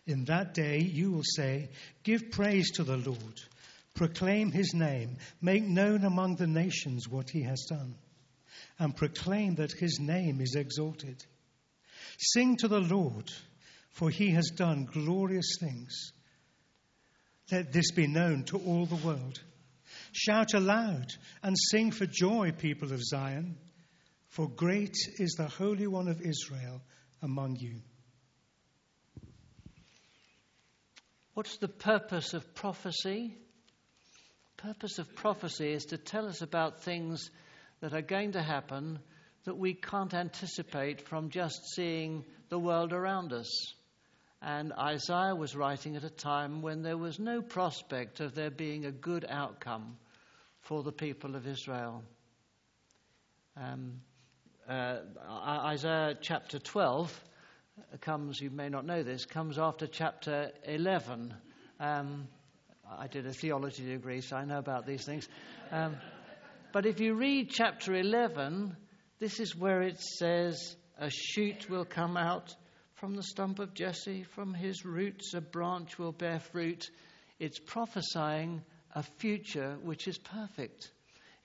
In 0.08 0.26
that 0.26 0.54
day 0.54 0.80
you 0.80 1.12
will 1.12 1.24
say, 1.24 1.70
Give 2.04 2.32
praise 2.32 2.72
to 2.72 2.84
the 2.84 2.98
Lord, 2.98 3.42
proclaim 3.94 4.52
His 4.52 4.74
name, 4.74 5.18
make 5.42 5.64
known 5.64 6.04
among 6.04 6.36
the 6.36 6.48
nations 6.48 7.08
what 7.08 7.30
He 7.30 7.44
has 7.44 7.66
done, 7.70 7.96
and 8.78 8.96
proclaim 8.96 9.56
that 9.56 9.72
His 9.72 10.00
name 10.00 10.42
is 10.42 10.56
exalted. 10.56 11.24
Sing 12.18 12.58
to 12.58 12.68
the 12.68 12.82
Lord 12.82 13.32
for 13.92 14.10
he 14.10 14.32
has 14.32 14.50
done 14.50 14.86
glorious 14.86 15.58
things. 15.60 16.12
Let 17.52 17.72
this 17.72 17.92
be 17.92 18.08
known 18.08 18.44
to 18.46 18.58
all 18.58 18.86
the 18.86 18.96
world. 18.96 19.42
Shout 20.12 20.54
aloud 20.54 21.08
and 21.44 21.56
sing 21.58 21.92
for 21.92 22.06
joy, 22.06 22.52
people 22.52 22.94
of 22.94 23.04
Zion, 23.04 23.58
for 24.28 24.48
great 24.48 24.96
is 25.18 25.36
the 25.38 25.48
Holy 25.48 25.88
One 25.88 26.08
of 26.08 26.22
Israel 26.22 26.82
among 27.22 27.58
you. 27.58 27.82
What's 31.34 31.58
the 31.58 31.68
purpose 31.68 32.34
of 32.34 32.54
prophecy? 32.54 33.36
Purpose 34.58 35.00
of 35.00 35.16
prophecy 35.16 35.72
is 35.72 35.86
to 35.86 35.98
tell 35.98 36.28
us 36.28 36.42
about 36.42 36.84
things 36.84 37.30
that 37.80 37.94
are 37.94 38.02
going 38.02 38.34
to 38.34 38.42
happen 38.42 39.00
that 39.46 39.58
we 39.58 39.74
can't 39.74 40.14
anticipate 40.14 41.08
from 41.08 41.30
just 41.30 41.62
seeing 41.76 42.26
the 42.50 42.60
world 42.60 42.92
around 42.92 43.32
us. 43.32 43.74
And 44.42 44.72
Isaiah 44.74 45.36
was 45.36 45.56
writing 45.56 45.96
at 45.98 46.04
a 46.04 46.10
time 46.10 46.62
when 46.62 46.82
there 46.82 46.98
was 46.98 47.20
no 47.20 47.42
prospect 47.42 48.22
of 48.22 48.36
there 48.36 48.50
being 48.50 48.86
a 48.86 48.92
good 48.92 49.26
outcome 49.28 49.98
for 50.62 50.82
the 50.82 50.94
people 50.94 51.36
of 51.36 51.46
Israel. 51.46 52.04
Um, 53.58 54.02
uh, 54.68 55.00
Isaiah 55.28 56.16
chapter 56.22 56.60
12 56.60 57.24
comes, 58.02 58.40
you 58.40 58.50
may 58.50 58.70
not 58.70 58.86
know 58.86 59.04
this, 59.04 59.26
comes 59.26 59.58
after 59.58 59.88
chapter 59.88 60.52
11. 60.64 61.34
Um, 61.80 62.28
I 62.98 63.08
did 63.08 63.26
a 63.26 63.34
theology 63.34 63.86
degree, 63.86 64.22
so 64.22 64.38
I 64.38 64.46
know 64.46 64.60
about 64.60 64.86
these 64.86 65.04
things. 65.04 65.28
Um, 65.72 65.98
but 66.72 66.86
if 66.86 67.00
you 67.00 67.16
read 67.16 67.50
chapter 67.50 67.94
11, 67.94 68.76
this 69.20 69.40
is 69.40 69.56
where 69.56 69.82
it 69.82 70.00
says, 70.00 70.76
A 70.98 71.10
shoot 71.10 71.70
will 71.70 71.86
come 71.86 72.16
out 72.16 72.56
from 73.00 73.16
the 73.16 73.24
stump 73.24 73.60
of 73.60 73.74
Jesse, 73.74 74.24
from 74.24 74.54
his 74.54 74.84
roots, 74.84 75.34
a 75.34 75.40
branch 75.40 75.98
will 75.98 76.12
bear 76.12 76.40
fruit. 76.40 76.92
It's 77.40 77.58
prophesying 77.58 78.62
a 78.94 79.04
future 79.04 79.78
which 79.84 80.06
is 80.08 80.18
perfect. 80.18 80.92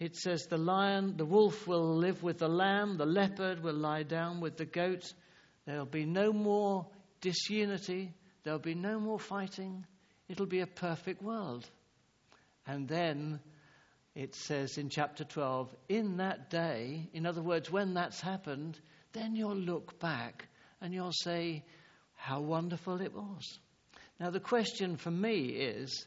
It 0.01 0.17
says, 0.17 0.47
The 0.47 0.59
lion, 0.59 1.17
the 1.17 1.25
wolf 1.25 1.69
will 1.69 1.97
live 1.97 2.25
with 2.25 2.39
the 2.39 2.49
lamb, 2.49 2.97
the 2.97 3.07
leopard 3.07 3.63
will 3.63 3.77
lie 3.77 4.03
down 4.03 4.41
with 4.41 4.57
the 4.57 4.65
goat. 4.65 5.05
There'll 5.65 5.87
be 5.87 6.05
no 6.05 6.33
more 6.33 6.89
disunity, 7.21 8.13
there'll 8.43 8.59
be 8.59 8.75
no 8.75 8.99
more 8.99 9.21
fighting. 9.21 9.87
It'll 10.29 10.47
be 10.47 10.61
a 10.61 10.67
perfect 10.67 11.23
world. 11.23 11.69
And 12.67 12.89
then 12.89 13.39
it 14.17 14.35
says 14.35 14.77
in 14.77 14.89
chapter 14.89 15.23
12, 15.23 15.73
in 15.89 16.17
that 16.17 16.51
day, 16.51 17.11
in 17.13 17.27
other 17.27 17.43
words, 17.43 17.71
when 17.71 17.95
that's 17.95 18.21
happened, 18.21 18.81
then 19.13 19.37
you'll 19.37 19.55
look 19.55 20.01
back 20.01 20.49
and 20.85 20.93
you'll 20.93 21.13
say, 21.13 21.65
How 22.15 22.41
wonderful 22.41 23.01
it 23.01 23.15
was. 23.15 23.59
Now, 24.21 24.29
the 24.29 24.39
question 24.39 24.99
for 24.99 25.11
me 25.11 25.47
is 25.47 26.07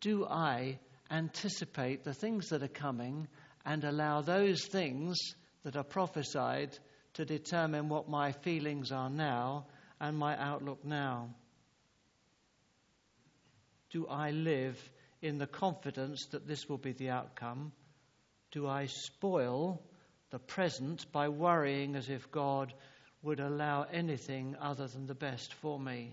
do 0.00 0.24
I 0.24 0.78
anticipate 1.10 2.02
the 2.02 2.14
things 2.14 2.48
that 2.48 2.62
are 2.62 2.68
coming 2.68 3.28
and 3.64 3.84
allow 3.84 4.22
those 4.22 4.64
things 4.64 5.18
that 5.64 5.76
are 5.76 5.84
prophesied 5.84 6.78
to 7.14 7.26
determine 7.26 7.90
what 7.90 8.08
my 8.08 8.32
feelings 8.32 8.90
are 8.90 9.10
now 9.10 9.66
and 10.00 10.16
my 10.16 10.36
outlook 10.38 10.82
now? 10.82 11.28
Do 13.90 14.06
I 14.06 14.30
live 14.30 14.78
in 15.20 15.36
the 15.36 15.46
confidence 15.46 16.26
that 16.30 16.48
this 16.48 16.68
will 16.68 16.78
be 16.78 16.92
the 16.92 17.10
outcome? 17.10 17.72
Do 18.50 18.66
I 18.66 18.86
spoil 18.86 19.82
the 20.30 20.38
present 20.38 21.10
by 21.12 21.28
worrying 21.28 21.96
as 21.96 22.08
if 22.08 22.30
God 22.30 22.72
would 23.22 23.40
allow 23.40 23.82
anything 23.84 24.56
other 24.60 24.86
than 24.86 25.06
the 25.06 25.14
best 25.14 25.54
for 25.54 25.78
me. 25.78 26.12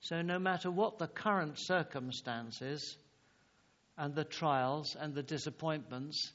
So, 0.00 0.20
no 0.20 0.38
matter 0.38 0.70
what 0.70 0.98
the 0.98 1.06
current 1.06 1.58
circumstances 1.58 2.96
and 3.96 4.14
the 4.14 4.24
trials 4.24 4.96
and 4.98 5.14
the 5.14 5.22
disappointments, 5.22 6.32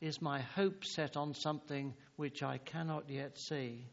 is 0.00 0.22
my 0.22 0.40
hope 0.40 0.84
set 0.84 1.16
on 1.16 1.34
something 1.34 1.94
which 2.16 2.42
I 2.42 2.58
cannot 2.58 3.10
yet 3.10 3.38
see? 3.38 3.84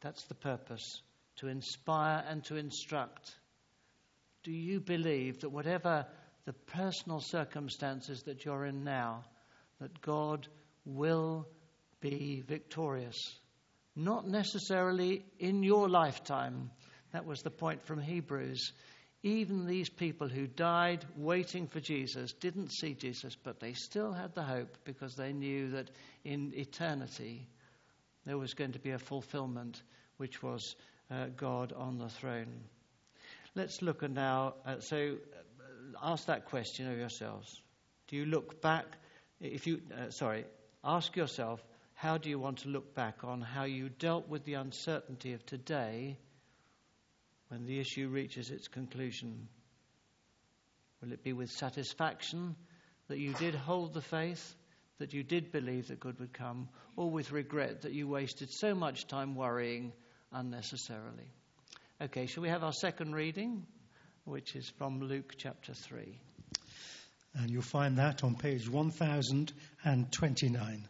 That's 0.00 0.24
the 0.24 0.34
purpose 0.34 1.02
to 1.36 1.48
inspire 1.48 2.24
and 2.26 2.44
to 2.44 2.56
instruct. 2.56 3.34
Do 4.42 4.52
you 4.52 4.80
believe 4.80 5.40
that 5.40 5.50
whatever 5.50 6.06
the 6.46 6.52
personal 6.52 7.20
circumstances 7.20 8.22
that 8.22 8.44
you're 8.44 8.64
in 8.64 8.84
now, 8.84 9.24
that 9.80 10.00
God 10.00 10.46
will 10.86 11.46
be 12.00 12.42
victorious. 12.46 13.16
Not 13.94 14.26
necessarily 14.26 15.24
in 15.38 15.62
your 15.62 15.88
lifetime. 15.88 16.70
That 17.12 17.26
was 17.26 17.42
the 17.42 17.50
point 17.50 17.84
from 17.84 18.00
Hebrews. 18.00 18.72
Even 19.22 19.66
these 19.66 19.88
people 19.88 20.28
who 20.28 20.46
died 20.46 21.04
waiting 21.16 21.66
for 21.66 21.80
Jesus 21.80 22.32
didn't 22.34 22.70
see 22.72 22.94
Jesus, 22.94 23.34
but 23.42 23.58
they 23.58 23.72
still 23.72 24.12
had 24.12 24.34
the 24.34 24.42
hope 24.42 24.76
because 24.84 25.16
they 25.16 25.32
knew 25.32 25.70
that 25.70 25.90
in 26.24 26.52
eternity 26.54 27.48
there 28.24 28.38
was 28.38 28.54
going 28.54 28.72
to 28.72 28.78
be 28.78 28.90
a 28.90 28.98
fulfillment, 28.98 29.82
which 30.18 30.42
was 30.42 30.76
uh, 31.10 31.26
God 31.36 31.72
on 31.72 31.98
the 31.98 32.08
throne. 32.08 32.60
Let's 33.54 33.80
look 33.80 34.02
at 34.02 34.10
now. 34.10 34.54
Uh, 34.66 34.80
so, 34.80 35.16
uh, 35.32 36.12
ask 36.12 36.26
that 36.26 36.44
question 36.44 36.90
of 36.90 36.98
yourselves. 36.98 37.60
Do 38.08 38.16
you 38.16 38.26
look 38.26 38.60
back? 38.60 38.84
If 39.40 39.66
you, 39.66 39.80
uh, 39.96 40.10
sorry, 40.10 40.44
ask 40.86 41.16
yourself, 41.16 41.62
how 41.94 42.16
do 42.16 42.30
you 42.30 42.38
want 42.38 42.58
to 42.58 42.68
look 42.68 42.94
back 42.94 43.24
on 43.24 43.40
how 43.40 43.64
you 43.64 43.88
dealt 43.88 44.28
with 44.28 44.44
the 44.44 44.54
uncertainty 44.54 45.32
of 45.32 45.44
today 45.44 46.16
when 47.48 47.66
the 47.66 47.80
issue 47.80 48.08
reaches 48.08 48.50
its 48.50 48.68
conclusion? 48.68 49.48
Will 51.02 51.12
it 51.12 51.24
be 51.24 51.32
with 51.32 51.50
satisfaction 51.50 52.54
that 53.08 53.18
you 53.18 53.34
did 53.34 53.54
hold 53.54 53.94
the 53.94 54.00
faith, 54.00 54.54
that 54.98 55.12
you 55.12 55.22
did 55.22 55.52
believe 55.52 55.88
that 55.88 56.00
good 56.00 56.18
would 56.20 56.32
come, 56.32 56.68
or 56.96 57.10
with 57.10 57.32
regret 57.32 57.82
that 57.82 57.92
you 57.92 58.06
wasted 58.06 58.50
so 58.50 58.74
much 58.74 59.06
time 59.06 59.34
worrying 59.34 59.92
unnecessarily? 60.32 61.32
Okay, 62.00 62.26
shall 62.26 62.42
we 62.42 62.48
have 62.48 62.64
our 62.64 62.72
second 62.72 63.14
reading, 63.14 63.66
which 64.24 64.54
is 64.54 64.68
from 64.78 65.00
Luke 65.00 65.34
chapter 65.36 65.74
3? 65.74 66.20
And 67.38 67.50
you'll 67.50 67.62
find 67.62 67.98
that 67.98 68.24
on 68.24 68.34
page 68.34 68.68
1029. 68.68 70.88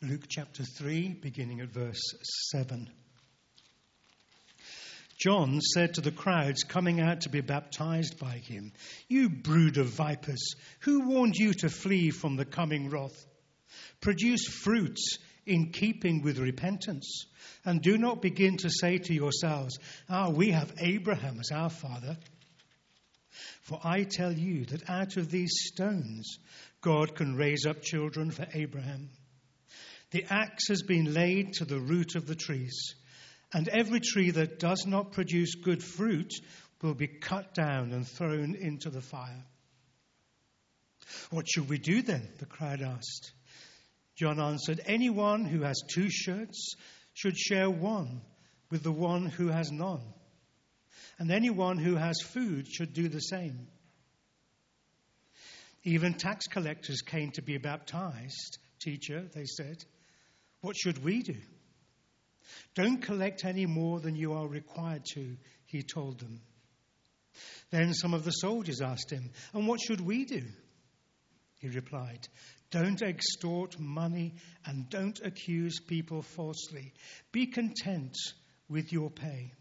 Luke 0.00 0.24
chapter 0.28 0.62
3, 0.62 1.18
beginning 1.20 1.60
at 1.60 1.70
verse 1.70 2.00
7. 2.50 2.88
John 5.18 5.60
said 5.60 5.94
to 5.94 6.00
the 6.00 6.12
crowds 6.12 6.62
coming 6.62 7.00
out 7.00 7.22
to 7.22 7.28
be 7.28 7.40
baptized 7.40 8.18
by 8.18 8.38
him, 8.38 8.72
You 9.08 9.28
brood 9.28 9.76
of 9.76 9.88
vipers, 9.88 10.54
who 10.80 11.08
warned 11.08 11.34
you 11.36 11.52
to 11.54 11.68
flee 11.68 12.10
from 12.10 12.36
the 12.36 12.44
coming 12.44 12.88
wrath? 12.88 13.26
Produce 14.00 14.46
fruits 14.46 15.18
in 15.48 15.72
keeping 15.72 16.22
with 16.22 16.38
repentance, 16.38 17.26
and 17.64 17.82
do 17.82 17.96
not 17.98 18.22
begin 18.22 18.56
to 18.58 18.70
say 18.70 18.98
to 18.98 19.14
yourselves, 19.14 19.78
Ah, 20.08 20.28
we 20.30 20.50
have 20.50 20.72
Abraham 20.78 21.40
as 21.40 21.50
our 21.50 21.70
father. 21.70 22.16
For 23.62 23.80
I 23.82 24.04
tell 24.04 24.32
you 24.32 24.64
that 24.66 24.88
out 24.88 25.16
of 25.16 25.30
these 25.30 25.52
stones 25.66 26.38
God 26.80 27.14
can 27.14 27.34
raise 27.34 27.66
up 27.66 27.82
children 27.82 28.30
for 28.30 28.46
Abraham. 28.54 29.10
The 30.10 30.24
axe 30.30 30.68
has 30.68 30.82
been 30.82 31.12
laid 31.12 31.54
to 31.54 31.64
the 31.64 31.78
root 31.78 32.14
of 32.14 32.26
the 32.26 32.34
trees. 32.34 32.94
And 33.52 33.68
every 33.68 34.00
tree 34.00 34.30
that 34.30 34.58
does 34.58 34.84
not 34.86 35.12
produce 35.12 35.54
good 35.54 35.82
fruit 35.82 36.32
will 36.82 36.94
be 36.94 37.08
cut 37.08 37.54
down 37.54 37.92
and 37.92 38.06
thrown 38.06 38.54
into 38.54 38.90
the 38.90 39.00
fire. 39.00 39.44
What 41.30 41.46
should 41.48 41.68
we 41.68 41.78
do 41.78 42.02
then? 42.02 42.28
The 42.38 42.46
crowd 42.46 42.82
asked. 42.82 43.32
John 44.18 44.40
answered, 44.40 44.80
Anyone 44.84 45.44
who 45.44 45.62
has 45.62 45.80
two 45.88 46.10
shirts 46.10 46.74
should 47.14 47.38
share 47.38 47.70
one 47.70 48.20
with 48.70 48.82
the 48.82 48.92
one 48.92 49.26
who 49.26 49.48
has 49.48 49.70
none. 49.70 50.02
And 51.18 51.30
anyone 51.30 51.78
who 51.78 51.94
has 51.94 52.20
food 52.20 52.66
should 52.68 52.92
do 52.92 53.08
the 53.08 53.20
same. 53.20 53.68
Even 55.84 56.14
tax 56.14 56.46
collectors 56.48 57.00
came 57.00 57.30
to 57.32 57.42
be 57.42 57.58
baptized. 57.58 58.58
Teacher, 58.80 59.24
they 59.34 59.44
said, 59.44 59.84
what 60.60 60.76
should 60.76 61.02
we 61.04 61.22
do? 61.22 61.36
Don't 62.74 63.00
collect 63.00 63.44
any 63.44 63.66
more 63.66 64.00
than 64.00 64.16
you 64.16 64.32
are 64.32 64.46
required 64.46 65.04
to, 65.14 65.36
he 65.66 65.82
told 65.82 66.18
them. 66.18 66.40
Then 67.70 67.94
some 67.94 68.14
of 68.14 68.24
the 68.24 68.30
soldiers 68.30 68.80
asked 68.80 69.10
him, 69.10 69.30
And 69.52 69.68
what 69.68 69.80
should 69.80 70.00
we 70.00 70.24
do? 70.24 70.42
He 71.60 71.68
replied, 71.68 72.26
Don't 72.70 73.00
extort 73.00 73.78
money 73.78 74.34
and 74.66 74.88
don't 74.90 75.20
accuse 75.24 75.80
people 75.80 76.22
falsely. 76.22 76.92
Be 77.32 77.46
content 77.46 78.14
with 78.68 78.92
your 78.92 79.10
pay. 79.10 79.52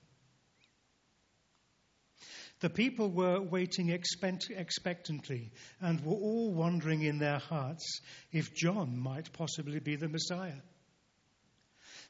The 2.59 2.69
people 2.69 3.11
were 3.11 3.39
waiting 3.39 3.89
expect- 3.89 4.49
expectantly 4.49 5.51
and 5.79 6.03
were 6.03 6.15
all 6.15 6.51
wondering 6.51 7.03
in 7.03 7.19
their 7.19 7.37
hearts 7.37 8.01
if 8.31 8.55
John 8.55 8.97
might 8.97 9.31
possibly 9.31 9.79
be 9.79 9.95
the 9.95 10.09
Messiah. 10.09 10.61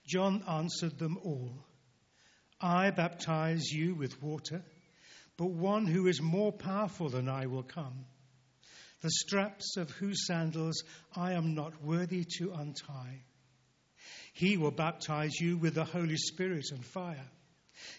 John 0.06 0.44
answered 0.48 0.98
them 0.98 1.18
all 1.18 1.66
I 2.60 2.90
baptize 2.90 3.70
you 3.72 3.94
with 3.94 4.22
water, 4.22 4.64
but 5.38 5.52
one 5.52 5.86
who 5.86 6.08
is 6.08 6.22
more 6.22 6.52
powerful 6.52 7.10
than 7.10 7.30
I 7.30 7.46
will 7.46 7.64
come, 7.64 8.06
the 9.02 9.12
straps 9.12 9.78
of 9.78 9.92
whose 9.92 10.26
sandals 10.26 10.84
I 11.16 11.34
am 11.34 11.54
not 11.54 11.84
worthy 11.84 12.26
to 12.38 12.54
untie. 12.54 13.22
He 14.34 14.58
will 14.58 14.72
baptize 14.72 15.40
you 15.40 15.58
with 15.58 15.76
the 15.76 15.86
Holy 15.86 16.18
Spirit 16.18 16.66
and 16.72 16.86
fire. 16.86 17.30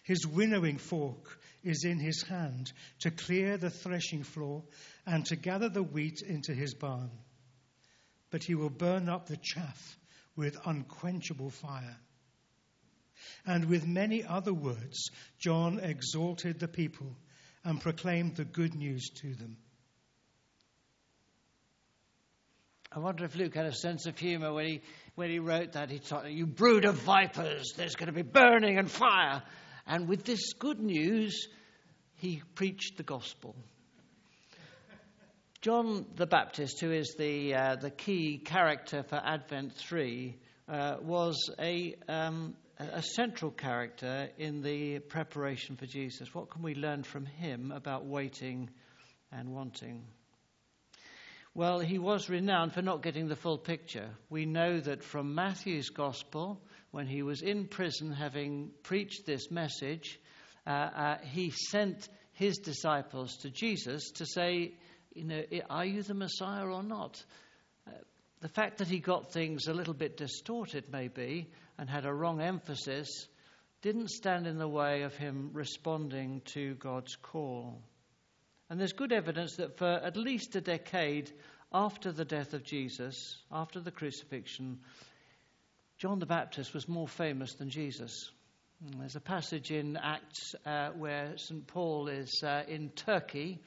His 0.05 0.27
winnowing 0.27 0.79
fork 0.79 1.39
is 1.63 1.85
in 1.85 1.99
his 1.99 2.23
hand 2.23 2.73
to 3.01 3.11
clear 3.11 3.57
the 3.57 3.71
threshing 3.71 4.23
floor 4.23 4.65
and 5.07 5.25
to 5.27 5.37
gather 5.37 5.69
the 5.69 5.83
wheat 5.83 6.23
into 6.23 6.55
his 6.55 6.75
barn. 6.75 7.11
But 8.31 8.45
he 8.45 8.55
will 8.55 8.71
burn 8.71 9.09
up 9.09 9.27
the 9.27 9.39
chaff 9.41 9.97
with 10.37 10.59
unquenchable 10.67 11.51
fire. 11.51 11.97
And 13.47 13.67
with 13.67 13.87
many 13.87 14.25
other 14.25 14.55
words, 14.55 15.11
John 15.39 15.81
exalted 15.81 16.59
the 16.59 16.69
people 16.69 17.17
and 17.65 17.81
proclaimed 17.81 18.37
the 18.37 18.45
good 18.45 18.75
news 18.75 19.09
to 19.23 19.35
them. 19.35 19.57
I 22.90 23.01
wonder 23.01 23.24
if 23.24 23.37
Luke 23.37 23.55
had 23.55 23.66
a 23.66 23.74
sense 23.74 24.07
of 24.07 24.18
humor 24.18 24.53
when 24.53 24.66
he, 24.66 24.81
when 25.14 25.31
he 25.31 25.38
wrote 25.38 25.72
that. 25.72 25.90
He 25.90 25.98
thought, 25.98 26.31
You 26.31 26.46
brood 26.46 26.87
of 26.87 26.94
vipers, 26.94 27.74
there's 27.77 27.96
going 27.96 28.07
to 28.07 28.12
be 28.12 28.22
burning 28.22 28.79
and 28.79 28.90
fire. 28.90 29.42
And 29.87 30.09
with 30.09 30.24
this 30.24 30.55
good 30.55 30.81
news, 30.81 31.48
he 32.16 32.42
preached 32.55 32.96
the 32.96 33.03
gospel. 33.03 33.55
John 35.61 36.07
the 36.14 36.27
Baptist, 36.27 36.81
who 36.81 36.92
is 36.92 37.14
the, 37.18 37.55
uh, 37.55 37.77
the 37.77 37.90
key 37.90 38.38
character 38.38 39.03
for 39.03 39.16
Advent 39.16 39.74
3, 39.74 40.37
uh, 40.68 40.96
was 41.03 41.51
a, 41.59 41.94
um, 42.09 42.55
a 42.79 43.03
central 43.03 43.51
character 43.51 44.31
in 44.38 44.62
the 44.62 45.01
preparation 45.01 45.77
for 45.77 45.87
Jesus. 45.87 46.35
What 46.35 46.48
can 46.51 46.62
we 46.62 46.74
learn 46.74 47.03
from 47.03 47.27
him 47.27 47.72
about 47.72 48.07
waiting 48.07 48.70
and 49.33 49.51
wanting? 49.51 50.05
Well, 51.55 51.81
he 51.81 51.99
was 51.99 52.29
renowned 52.29 52.73
for 52.73 52.83
not 52.83 53.03
getting 53.03 53.29
the 53.29 53.37
full 53.37 53.59
picture. 53.59 54.11
We 54.31 54.47
know 54.47 54.81
that 54.81 55.03
from 55.03 55.35
Matthew's 55.35 55.91
gospel, 55.91 56.61
when 56.91 57.07
he 57.07 57.23
was 57.23 57.43
in 57.43 57.67
prison 57.67 58.13
having 58.13 58.71
preached 58.83 59.27
this 59.27 59.51
message, 59.51 60.21
uh, 60.67 60.71
uh, 60.71 61.19
he 61.23 61.51
sent 61.51 62.09
his 62.33 62.59
disciples 62.59 63.37
to 63.39 63.51
Jesus 63.51 64.11
to 64.13 64.27
say, 64.27 64.75
you 65.15 65.25
know, 65.25 65.43
are 65.69 65.85
you 65.85 66.03
the 66.03 66.15
Messiah 66.15 66.67
or 66.67 66.83
not? 66.83 67.23
the 68.41 68.49
fact 68.49 68.79
that 68.79 68.89
he 68.89 68.99
got 68.99 69.33
things 69.33 69.67
a 69.67 69.75
little 69.75 69.95
bit 69.95 70.17
distorted, 70.17 70.85
maybe, 70.93 71.51
and 71.77 71.91
had 71.91 72.07
a 72.07 72.13
wrong 72.13 72.41
emphasis, 72.41 73.09
didn't 73.83 74.11
stand 74.11 74.47
in 74.47 74.59
the 74.59 74.69
way 74.69 75.03
of 75.03 75.17
him 75.17 75.51
responding 75.53 76.41
to 76.45 76.75
God's 76.77 77.17
call. 77.17 77.83
And 78.70 78.78
there's 78.78 78.92
good 78.92 79.12
evidence 79.12 79.57
that 79.57 79.78
for 79.78 79.87
at 79.88 80.16
least 80.16 80.54
a 80.57 80.61
decade 80.61 81.33
after 81.72 82.12
the 82.12 82.24
death 82.24 82.54
of 82.54 82.64
Jesus, 82.64 83.38
after 83.50 83.81
the 83.81 83.90
crucifixion, 83.90 84.81
John 85.98 86.18
the 86.18 86.26
Baptist 86.26 86.74
was 86.74 86.88
more 86.88 87.09
famous 87.09 87.54
than 87.54 87.70
Jesus. 87.70 88.31
There's 88.81 89.16
a 89.16 89.20
passage 89.20 89.70
in 89.70 89.96
Acts 89.96 90.54
uh, 90.64 90.90
where 90.90 91.37
St. 91.37 91.66
Paul 91.66 92.09
is 92.09 92.42
uh, 92.44 92.62
in 92.68 92.90
Turkey 92.90 93.59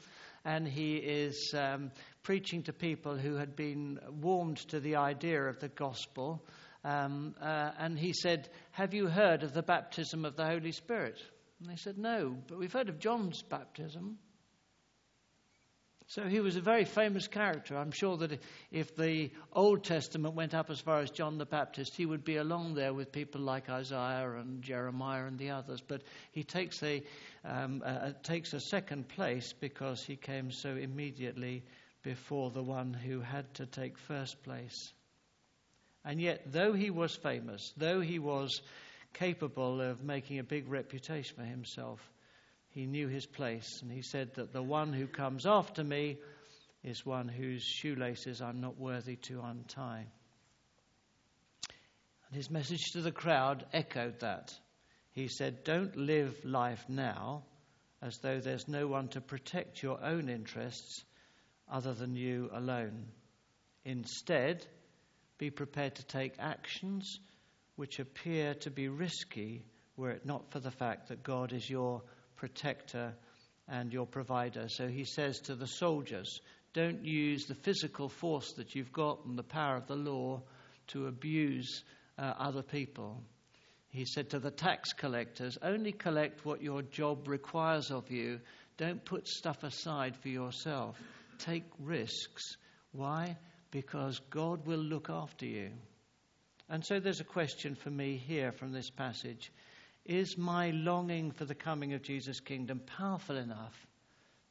and 0.45 0.67
he 0.67 0.95
is 0.95 1.53
um, 1.55 1.91
preaching 2.23 2.63
to 2.63 2.73
people 2.73 3.17
who 3.17 3.35
had 3.35 3.55
been 3.55 3.99
warmed 4.21 4.57
to 4.69 4.79
the 4.79 4.95
idea 4.95 5.43
of 5.43 5.59
the 5.59 5.67
gospel. 5.67 6.43
Um, 6.83 7.35
uh, 7.41 7.71
and 7.77 7.99
he 7.99 8.13
said, 8.13 8.49
Have 8.71 8.93
you 8.93 9.07
heard 9.07 9.43
of 9.43 9.53
the 9.53 9.61
baptism 9.61 10.25
of 10.25 10.35
the 10.35 10.45
Holy 10.45 10.71
Spirit? 10.71 11.19
And 11.59 11.69
they 11.69 11.75
said, 11.75 11.97
No, 11.97 12.37
but 12.47 12.57
we've 12.57 12.73
heard 12.73 12.89
of 12.89 12.99
John's 12.99 13.43
baptism. 13.43 14.17
So 16.12 16.24
he 16.24 16.41
was 16.41 16.58
a 16.58 16.62
very 16.62 16.84
famous 16.84 17.30
character. 17.30 17.78
I'm 17.78 17.93
sure 17.93 18.17
that 18.17 18.38
if 18.69 18.97
the 18.97 19.32
Old 19.54 19.86
Testament 19.86 20.36
went 20.36 20.54
up 20.54 20.69
as 20.69 20.82
far 20.82 21.00
as 21.00 21.10
John 21.10 21.38
the 21.38 21.45
Baptist, 21.45 21.95
he 21.95 22.06
would 22.06 22.26
be 22.26 22.36
along 22.36 22.74
there 22.74 22.93
with 22.93 23.13
people 23.13 23.39
like 23.39 23.69
Isaiah 23.69 24.30
and 24.38 24.62
Jeremiah 24.62 25.26
and 25.26 25.39
the 25.39 25.52
others. 25.52 25.80
But 25.80 26.02
he 26.34 26.43
takes 26.43 26.84
a, 26.84 27.02
um, 27.45 27.82
uh, 27.86 28.12
takes 28.24 28.52
a 28.52 28.60
second 28.60 29.08
place 29.08 29.54
because 29.54 30.04
he 30.04 30.17
came 30.17 30.52
so 30.52 30.76
immediately 30.76 31.63
before 32.04 32.52
the 32.52 32.62
one 32.62 32.93
who 32.93 33.21
had 33.21 33.54
to 33.54 33.65
take 33.65 33.97
first 33.97 34.43
place. 34.43 34.91
And 36.04 36.19
yet, 36.19 36.41
though 36.52 36.74
he 36.74 36.89
was 36.89 37.15
famous, 37.15 37.71
though 37.78 38.02
he 38.02 38.19
was 38.19 38.62
capable 39.13 39.80
of 39.80 40.04
making 40.04 40.39
a 40.39 40.43
big 40.43 40.67
reputation 40.67 41.38
for 41.38 41.45
himself, 41.45 42.02
he 42.71 42.86
knew 42.86 43.07
his 43.07 43.25
place. 43.25 43.81
And 43.81 43.91
he 43.91 44.01
said 44.01 44.34
that 44.36 44.53
the 44.53 44.63
one 44.63 44.93
who 44.93 45.07
comes 45.07 45.45
after 45.45 45.84
me 45.84 46.17
is 46.84 47.05
one 47.05 47.27
whose 47.27 47.63
shoelaces 47.63 48.41
I'm 48.41 48.62
not 48.62 48.79
worthy 48.79 49.17
to 49.27 49.41
untie. 49.41 50.07
And 52.27 52.36
his 52.36 52.49
message 52.49 52.91
to 52.93 53.01
the 53.01 53.12
crowd 53.12 53.65
echoed 53.73 54.21
that. 54.21 54.53
He 55.12 55.27
said, 55.27 55.63
Don't 55.63 55.95
live 55.95 56.34
life 56.45 56.84
now 56.88 57.43
as 58.01 58.17
though 58.19 58.39
there's 58.39 58.67
no 58.67 58.88
one 58.88 59.10
to 59.10 59.21
protect 59.21 59.84
your 59.84 60.03
own 60.03 60.29
interests 60.29 61.03
other 61.69 61.93
than 61.93 62.15
you 62.15 62.49
alone. 62.53 63.05
Instead, 63.86 64.65
be 65.38 65.49
prepared 65.49 65.95
to 65.95 66.05
take 66.05 66.34
actions 66.39 67.19
which 67.75 67.99
appear 67.99 68.53
to 68.53 68.71
be 68.71 68.88
risky 68.88 69.65
were 69.97 70.12
it 70.12 70.25
not 70.25 70.51
for 70.51 70.60
the 70.60 70.71
fact 70.71 71.10
that 71.10 71.23
God 71.23 71.53
is 71.53 71.69
your 71.69 72.01
protector 72.36 73.13
and 73.67 73.91
your 73.91 74.06
provider. 74.06 74.67
So 74.67 74.88
he 74.88 75.06
says 75.06 75.39
to 75.41 75.56
the 75.56 75.67
soldiers, 75.67 76.39
don't 76.74 77.06
use 77.06 77.46
the 77.46 77.56
physical 77.56 78.10
force 78.10 78.54
that 78.54 78.76
you've 78.76 78.94
got 78.94 79.26
and 79.26 79.38
the 79.38 79.44
power 79.44 79.76
of 79.76 79.88
the 79.88 79.96
law 79.96 80.41
to 80.88 81.08
abuse 81.08 81.84
uh, 82.17 82.34
other 82.38 82.62
people. 82.63 83.22
He 83.89 84.06
said 84.06 84.30
to 84.30 84.39
the 84.39 84.52
tax 84.52 84.94
collectors, 84.94 85.58
only 85.62 85.91
collect 85.91 86.46
what 86.46 86.62
your 86.62 86.82
job 86.82 87.28
requires 87.28 87.91
of 87.91 88.10
you. 88.10 88.39
Don't 88.78 89.04
put 89.04 89.28
stuff 89.28 89.63
aside 89.63 90.15
for 90.15 90.30
yourself. 90.30 90.98
Take 91.39 91.65
risks. 91.80 92.56
Why? 92.94 93.38
because 93.72 94.20
God 94.30 94.65
will 94.67 94.80
look 94.80 95.10
after 95.10 95.46
you. 95.46 95.72
And 96.70 96.86
so 96.86 97.00
there's 97.00 97.22
a 97.22 97.26
question 97.26 97.76
for 97.76 97.89
me 97.89 98.17
here 98.17 98.52
from 98.52 98.72
this 98.72 98.89
passage. 98.89 99.52
Is 100.12 100.38
my 100.38 100.71
longing 100.71 101.32
for 101.32 101.45
the 101.45 101.56
coming 101.56 101.93
of 101.93 102.02
Jesus' 102.02 102.41
kingdom 102.41 102.82
powerful 102.97 103.38
enough 103.38 103.88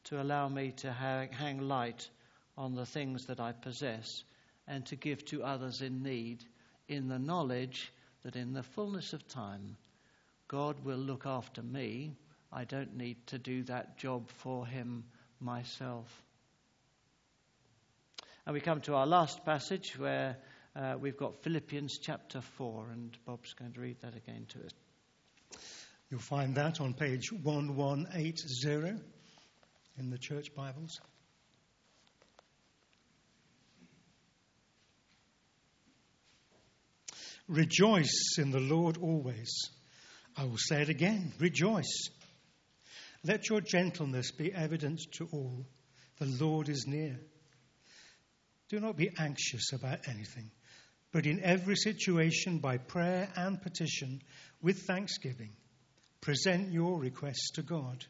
to 0.04 0.22
allow 0.22 0.48
me 0.48 0.72
to 0.78 0.90
hang 0.90 1.60
light 1.60 2.08
on 2.56 2.74
the 2.74 2.86
things 2.86 3.26
that 3.26 3.40
I 3.40 3.52
possess 3.52 4.24
and 4.66 4.86
to 4.86 4.96
give 4.96 5.22
to 5.26 5.44
others 5.44 5.82
in 5.82 6.02
need 6.02 6.42
in 6.88 7.08
the 7.08 7.18
knowledge 7.18 7.92
that 8.22 8.36
in 8.36 8.54
the 8.54 8.62
fullness 8.62 9.12
of 9.12 9.28
time, 9.28 9.76
God 10.48 10.82
will 10.82 10.96
look 10.96 11.26
after 11.26 11.62
me. 11.62 12.16
I 12.50 12.64
don't 12.64 12.96
need 12.96 13.26
to 13.26 13.38
do 13.38 13.62
that 13.64 13.98
job 13.98 14.30
for 14.38 14.66
Him 14.66 15.04
myself. 15.40 16.08
And 18.46 18.54
we 18.54 18.62
come 18.62 18.80
to 18.80 18.94
our 18.94 19.06
last 19.06 19.44
passage 19.44 19.92
where 19.98 20.38
uh, 20.74 20.94
we've 20.98 21.18
got 21.18 21.42
Philippians 21.42 21.98
chapter 21.98 22.40
4, 22.40 22.88
and 22.92 23.18
Bob's 23.26 23.52
going 23.52 23.74
to 23.74 23.80
read 23.80 24.00
that 24.00 24.16
again 24.16 24.46
to 24.48 24.64
us. 24.64 24.72
You'll 26.10 26.20
find 26.20 26.56
that 26.56 26.80
on 26.80 26.92
page 26.92 27.30
1180 27.30 29.00
in 29.96 30.10
the 30.10 30.18
church 30.18 30.52
Bibles. 30.56 31.00
Rejoice 37.46 38.36
in 38.38 38.50
the 38.50 38.60
Lord 38.60 38.96
always. 38.96 39.70
I 40.36 40.44
will 40.44 40.58
say 40.58 40.82
it 40.82 40.88
again 40.88 41.32
rejoice. 41.38 42.08
Let 43.22 43.48
your 43.48 43.60
gentleness 43.60 44.32
be 44.32 44.52
evident 44.52 45.00
to 45.18 45.28
all. 45.32 45.64
The 46.18 46.26
Lord 46.26 46.68
is 46.68 46.86
near. 46.88 47.20
Do 48.68 48.80
not 48.80 48.96
be 48.96 49.10
anxious 49.18 49.72
about 49.72 50.08
anything, 50.08 50.50
but 51.12 51.26
in 51.26 51.40
every 51.42 51.76
situation, 51.76 52.58
by 52.58 52.78
prayer 52.78 53.28
and 53.36 53.60
petition, 53.60 54.22
with 54.62 54.82
thanksgiving, 54.86 55.50
present 56.20 56.72
your 56.72 56.98
requests 56.98 57.52
to 57.52 57.62
God. 57.62 58.04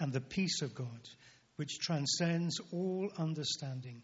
And 0.00 0.12
the 0.12 0.20
peace 0.20 0.62
of 0.62 0.74
God, 0.74 1.08
which 1.56 1.78
transcends 1.80 2.60
all 2.72 3.10
understanding, 3.18 4.02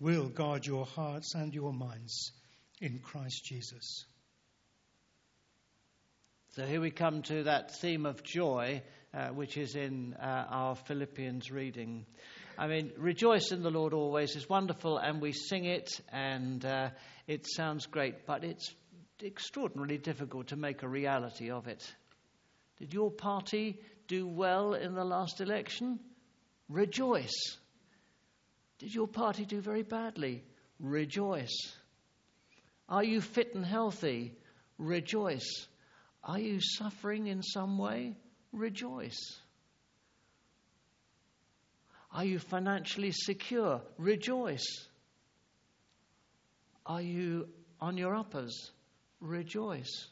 will 0.00 0.28
guard 0.28 0.64
your 0.66 0.86
hearts 0.86 1.34
and 1.34 1.52
your 1.52 1.72
minds 1.72 2.32
in 2.80 3.00
Christ 3.00 3.44
Jesus. 3.44 4.04
So 6.50 6.64
here 6.64 6.80
we 6.80 6.90
come 6.90 7.22
to 7.22 7.44
that 7.44 7.76
theme 7.80 8.06
of 8.06 8.22
joy, 8.22 8.82
uh, 9.12 9.28
which 9.28 9.56
is 9.56 9.74
in 9.74 10.14
uh, 10.14 10.46
our 10.48 10.74
Philippians 10.76 11.50
reading. 11.50 12.06
I 12.56 12.66
mean, 12.66 12.92
rejoice 12.96 13.52
in 13.52 13.62
the 13.62 13.70
Lord 13.70 13.92
always 13.92 14.34
is 14.34 14.48
wonderful, 14.48 14.98
and 14.98 15.20
we 15.20 15.32
sing 15.32 15.66
it, 15.66 15.88
and 16.10 16.64
uh, 16.64 16.90
it 17.26 17.46
sounds 17.46 17.86
great, 17.86 18.26
but 18.26 18.44
it's 18.44 18.74
extraordinarily 19.22 19.98
difficult 19.98 20.48
to 20.48 20.56
make 20.56 20.82
a 20.82 20.88
reality 20.88 21.50
of 21.50 21.68
it. 21.68 21.84
Did 22.78 22.92
your 22.92 23.10
party 23.10 23.80
do 24.06 24.26
well 24.26 24.74
in 24.74 24.94
the 24.94 25.04
last 25.04 25.40
election? 25.40 25.98
Rejoice. 26.68 27.58
Did 28.78 28.94
your 28.94 29.08
party 29.08 29.44
do 29.44 29.60
very 29.60 29.82
badly? 29.82 30.44
Rejoice. 30.78 31.74
Are 32.88 33.04
you 33.04 33.20
fit 33.20 33.54
and 33.54 33.66
healthy? 33.66 34.32
Rejoice. 34.78 35.66
Are 36.22 36.38
you 36.38 36.60
suffering 36.60 37.26
in 37.26 37.42
some 37.42 37.78
way? 37.78 38.16
Rejoice. 38.52 39.40
Are 42.12 42.24
you 42.24 42.38
financially 42.38 43.12
secure? 43.12 43.82
Rejoice. 43.98 44.88
Are 46.86 47.02
you 47.02 47.48
on 47.80 47.98
your 47.98 48.14
uppers? 48.14 48.70
Rejoice. 49.20 50.08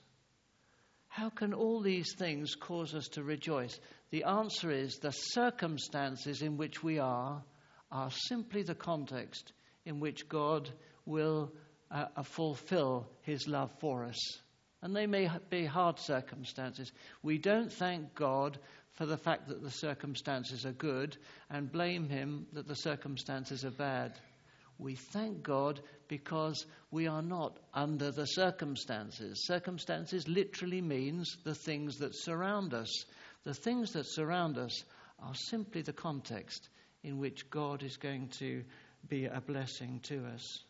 How 1.17 1.31
can 1.31 1.55
all 1.55 1.81
these 1.81 2.15
things 2.15 2.55
cause 2.55 2.95
us 2.95 3.09
to 3.13 3.23
rejoice? 3.23 3.81
The 4.11 4.25
answer 4.25 4.71
is 4.71 4.97
the 4.97 5.13
circumstances 5.13 6.43
in 6.43 6.59
which 6.59 6.83
we 6.83 6.99
are 6.99 7.43
are 7.91 8.11
simply 8.11 8.63
the 8.63 8.75
context 8.75 9.55
in 9.87 9.99
which 9.99 10.29
God 10.29 10.69
will 11.07 11.55
uh, 11.91 12.09
uh 12.15 12.23
fulfill 12.23 13.09
his 13.23 13.49
love 13.49 13.71
for 13.81 14.05
us. 14.05 14.19
And 14.83 14.95
they 14.95 15.07
may 15.07 15.31
be 15.49 15.65
hard 15.65 15.99
circumstances. 15.99 16.93
We 17.23 17.39
don't 17.39 17.73
thank 17.73 18.15
God 18.15 18.59
for 18.93 19.07
the 19.07 19.17
fact 19.17 19.49
that 19.49 19.63
the 19.63 19.71
circumstances 19.71 20.67
are 20.67 20.73
good 20.73 21.17
and 21.49 21.73
blame 21.73 22.11
Him 22.11 22.47
that 22.53 22.69
the 22.69 22.77
circumstances 22.77 23.65
are 23.65 23.71
bad. 23.71 24.13
We 24.79 24.95
thank 24.95 25.43
God 25.43 25.81
because 26.09 26.67
we 26.91 27.07
are 27.07 27.23
not 27.23 27.59
under 27.73 28.11
the 28.11 28.27
circumstances. 28.27 29.47
Circumstances 29.47 30.29
literally 30.29 30.83
means 30.83 31.37
the 31.45 31.55
things 31.55 31.99
that 31.99 32.15
surround 32.15 32.75
us. 32.75 33.05
The 33.45 33.55
things 33.55 33.93
that 33.93 34.07
surround 34.07 34.59
us 34.59 34.85
are 35.21 35.35
simply 35.35 35.83
the 35.83 35.93
context 35.93 36.69
in 37.03 37.19
which 37.19 37.49
God 37.49 37.83
is 37.83 37.97
going 37.97 38.29
to 38.39 38.65
be 39.09 39.27
a 39.27 39.41
blessing 39.41 40.01
to 40.05 40.25
us. 40.27 40.63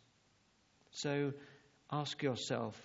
So 0.92 1.32
ask 1.90 2.22
yourself 2.22 2.80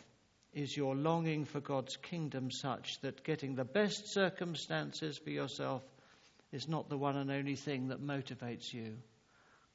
is 0.54 0.76
your 0.76 0.96
longing 0.96 1.46
for 1.46 1.62
God's 1.62 1.96
kingdom 1.96 2.52
such 2.52 3.00
that 3.02 3.24
getting 3.24 3.56
the 3.56 3.64
best 3.64 4.08
circumstances 4.10 5.18
for 5.18 5.30
yourself 5.30 5.82
is 6.52 6.68
not 6.68 6.90
the 6.90 6.98
one 6.98 7.16
and 7.16 7.32
only 7.32 7.56
thing 7.56 7.88
that 7.88 8.02
motivates 8.02 8.74
you? 8.74 8.98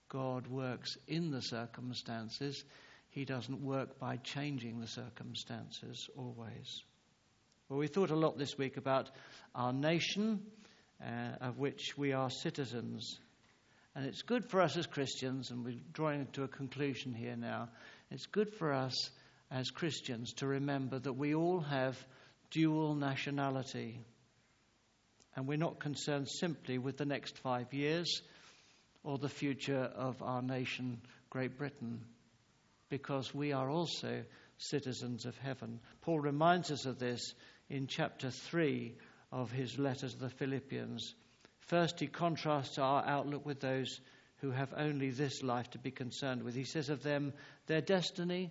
God 0.09 0.47
works 0.47 0.97
in 1.07 1.31
the 1.31 1.41
circumstances. 1.41 2.65
He 3.11 3.25
doesn't 3.25 3.63
work 3.63 3.99
by 3.99 4.17
changing 4.19 4.81
the 4.81 4.87
circumstances 4.87 6.09
always. 6.17 6.83
Well, 7.69 7.79
we 7.79 7.89
thought 7.89 8.11
a 8.11 8.17
lot 8.17 8.39
this 8.39 8.57
week 8.57 8.77
about 8.77 9.11
our 9.55 9.73
nation, 9.73 10.43
uh, 11.03 11.37
of 11.41 11.59
which 11.59 11.97
we 11.97 12.13
are 12.13 12.31
citizens. 12.31 13.19
And 13.95 14.07
it's 14.07 14.23
good 14.23 14.45
for 14.45 14.61
us 14.61 14.77
as 14.77 14.87
Christians, 14.87 15.51
and 15.51 15.65
we're 15.65 15.81
drawing 15.93 16.27
to 16.35 16.45
a 16.45 16.49
conclusion 16.49 17.15
here 17.15 17.37
now. 17.37 17.71
It's 18.11 18.27
good 18.27 18.53
for 18.53 18.73
us 18.73 19.11
as 19.51 19.71
Christians 19.71 20.35
to 20.35 20.47
remember 20.47 20.99
that 20.99 21.15
we 21.15 21.35
all 21.35 21.61
have 21.61 21.97
dual 22.51 22.95
nationality. 22.95 24.01
And 25.35 25.47
we're 25.47 25.59
not 25.59 25.81
concerned 25.81 26.29
simply 26.29 26.79
with 26.79 26.97
the 26.97 27.05
next 27.05 27.39
five 27.39 27.73
years 27.73 28.23
or 29.07 29.19
the 29.19 29.29
future 29.29 29.89
of 29.95 30.21
our 30.21 30.43
nation, 30.43 31.01
Great 31.31 31.57
Britain, 31.57 32.01
because 32.89 33.33
we 33.33 33.53
are 33.53 33.71
also 33.71 34.25
citizens 34.59 35.25
of 35.27 35.39
heaven. 35.39 35.79
Paul 36.03 36.19
reminds 36.19 36.73
us 36.73 36.87
of 36.87 36.99
this 36.99 37.33
in 37.71 37.87
chapter 37.87 38.31
3 38.31 38.97
of 39.31 39.53
his 39.53 39.79
letter 39.79 40.09
to 40.09 40.19
the 40.19 40.29
Philippians. 40.29 41.15
First, 41.61 42.01
he 42.01 42.09
contrasts 42.09 42.79
our 42.79 43.07
outlook 43.07 43.47
with 43.47 43.61
those 43.61 44.01
who 44.39 44.51
have 44.51 44.75
only 44.77 45.11
this 45.11 45.41
life 45.41 45.71
to 45.71 45.79
be 45.79 45.93
concerned 45.93 46.43
with. 46.43 46.57
He 46.57 46.65
says 46.65 46.89
of 46.89 47.05
them, 47.05 47.33
their 47.69 47.81
destiny 47.81 48.51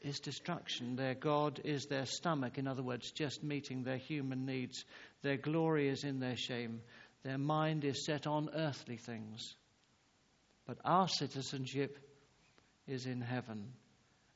is 0.00 0.18
destruction. 0.20 0.96
Their 0.96 1.14
God 1.14 1.60
is 1.62 1.84
their 1.86 2.06
stomach, 2.06 2.56
in 2.56 2.66
other 2.66 2.82
words, 2.82 3.10
just 3.12 3.44
meeting 3.44 3.82
their 3.82 3.98
human 3.98 4.46
needs. 4.46 4.82
Their 5.20 5.36
glory 5.36 5.90
is 5.90 6.04
in 6.04 6.20
their 6.20 6.38
shame. 6.38 6.80
Their 7.22 7.36
mind 7.36 7.84
is 7.84 8.06
set 8.06 8.26
on 8.26 8.48
earthly 8.54 8.96
things. 8.96 9.56
But 10.70 10.78
our 10.84 11.08
citizenship 11.08 11.98
is 12.86 13.04
in 13.04 13.20
heaven, 13.20 13.72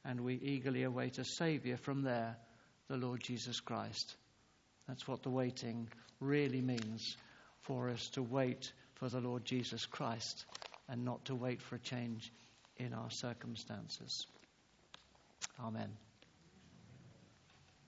and 0.04 0.20
we 0.22 0.34
eagerly 0.34 0.82
await 0.82 1.18
a 1.18 1.24
Saviour 1.24 1.76
from 1.76 2.02
there, 2.02 2.36
the 2.88 2.96
Lord 2.96 3.22
Jesus 3.22 3.60
Christ. 3.60 4.16
That's 4.88 5.06
what 5.06 5.22
the 5.22 5.30
waiting 5.30 5.88
really 6.18 6.60
means 6.60 7.16
for 7.62 7.88
us 7.88 8.08
to 8.14 8.22
wait 8.24 8.72
for 8.94 9.08
the 9.08 9.20
Lord 9.20 9.44
Jesus 9.44 9.86
Christ 9.86 10.44
and 10.88 11.04
not 11.04 11.24
to 11.26 11.36
wait 11.36 11.62
for 11.62 11.76
a 11.76 11.78
change 11.78 12.32
in 12.78 12.94
our 12.94 13.12
circumstances. 13.12 14.26
Amen. 15.60 15.92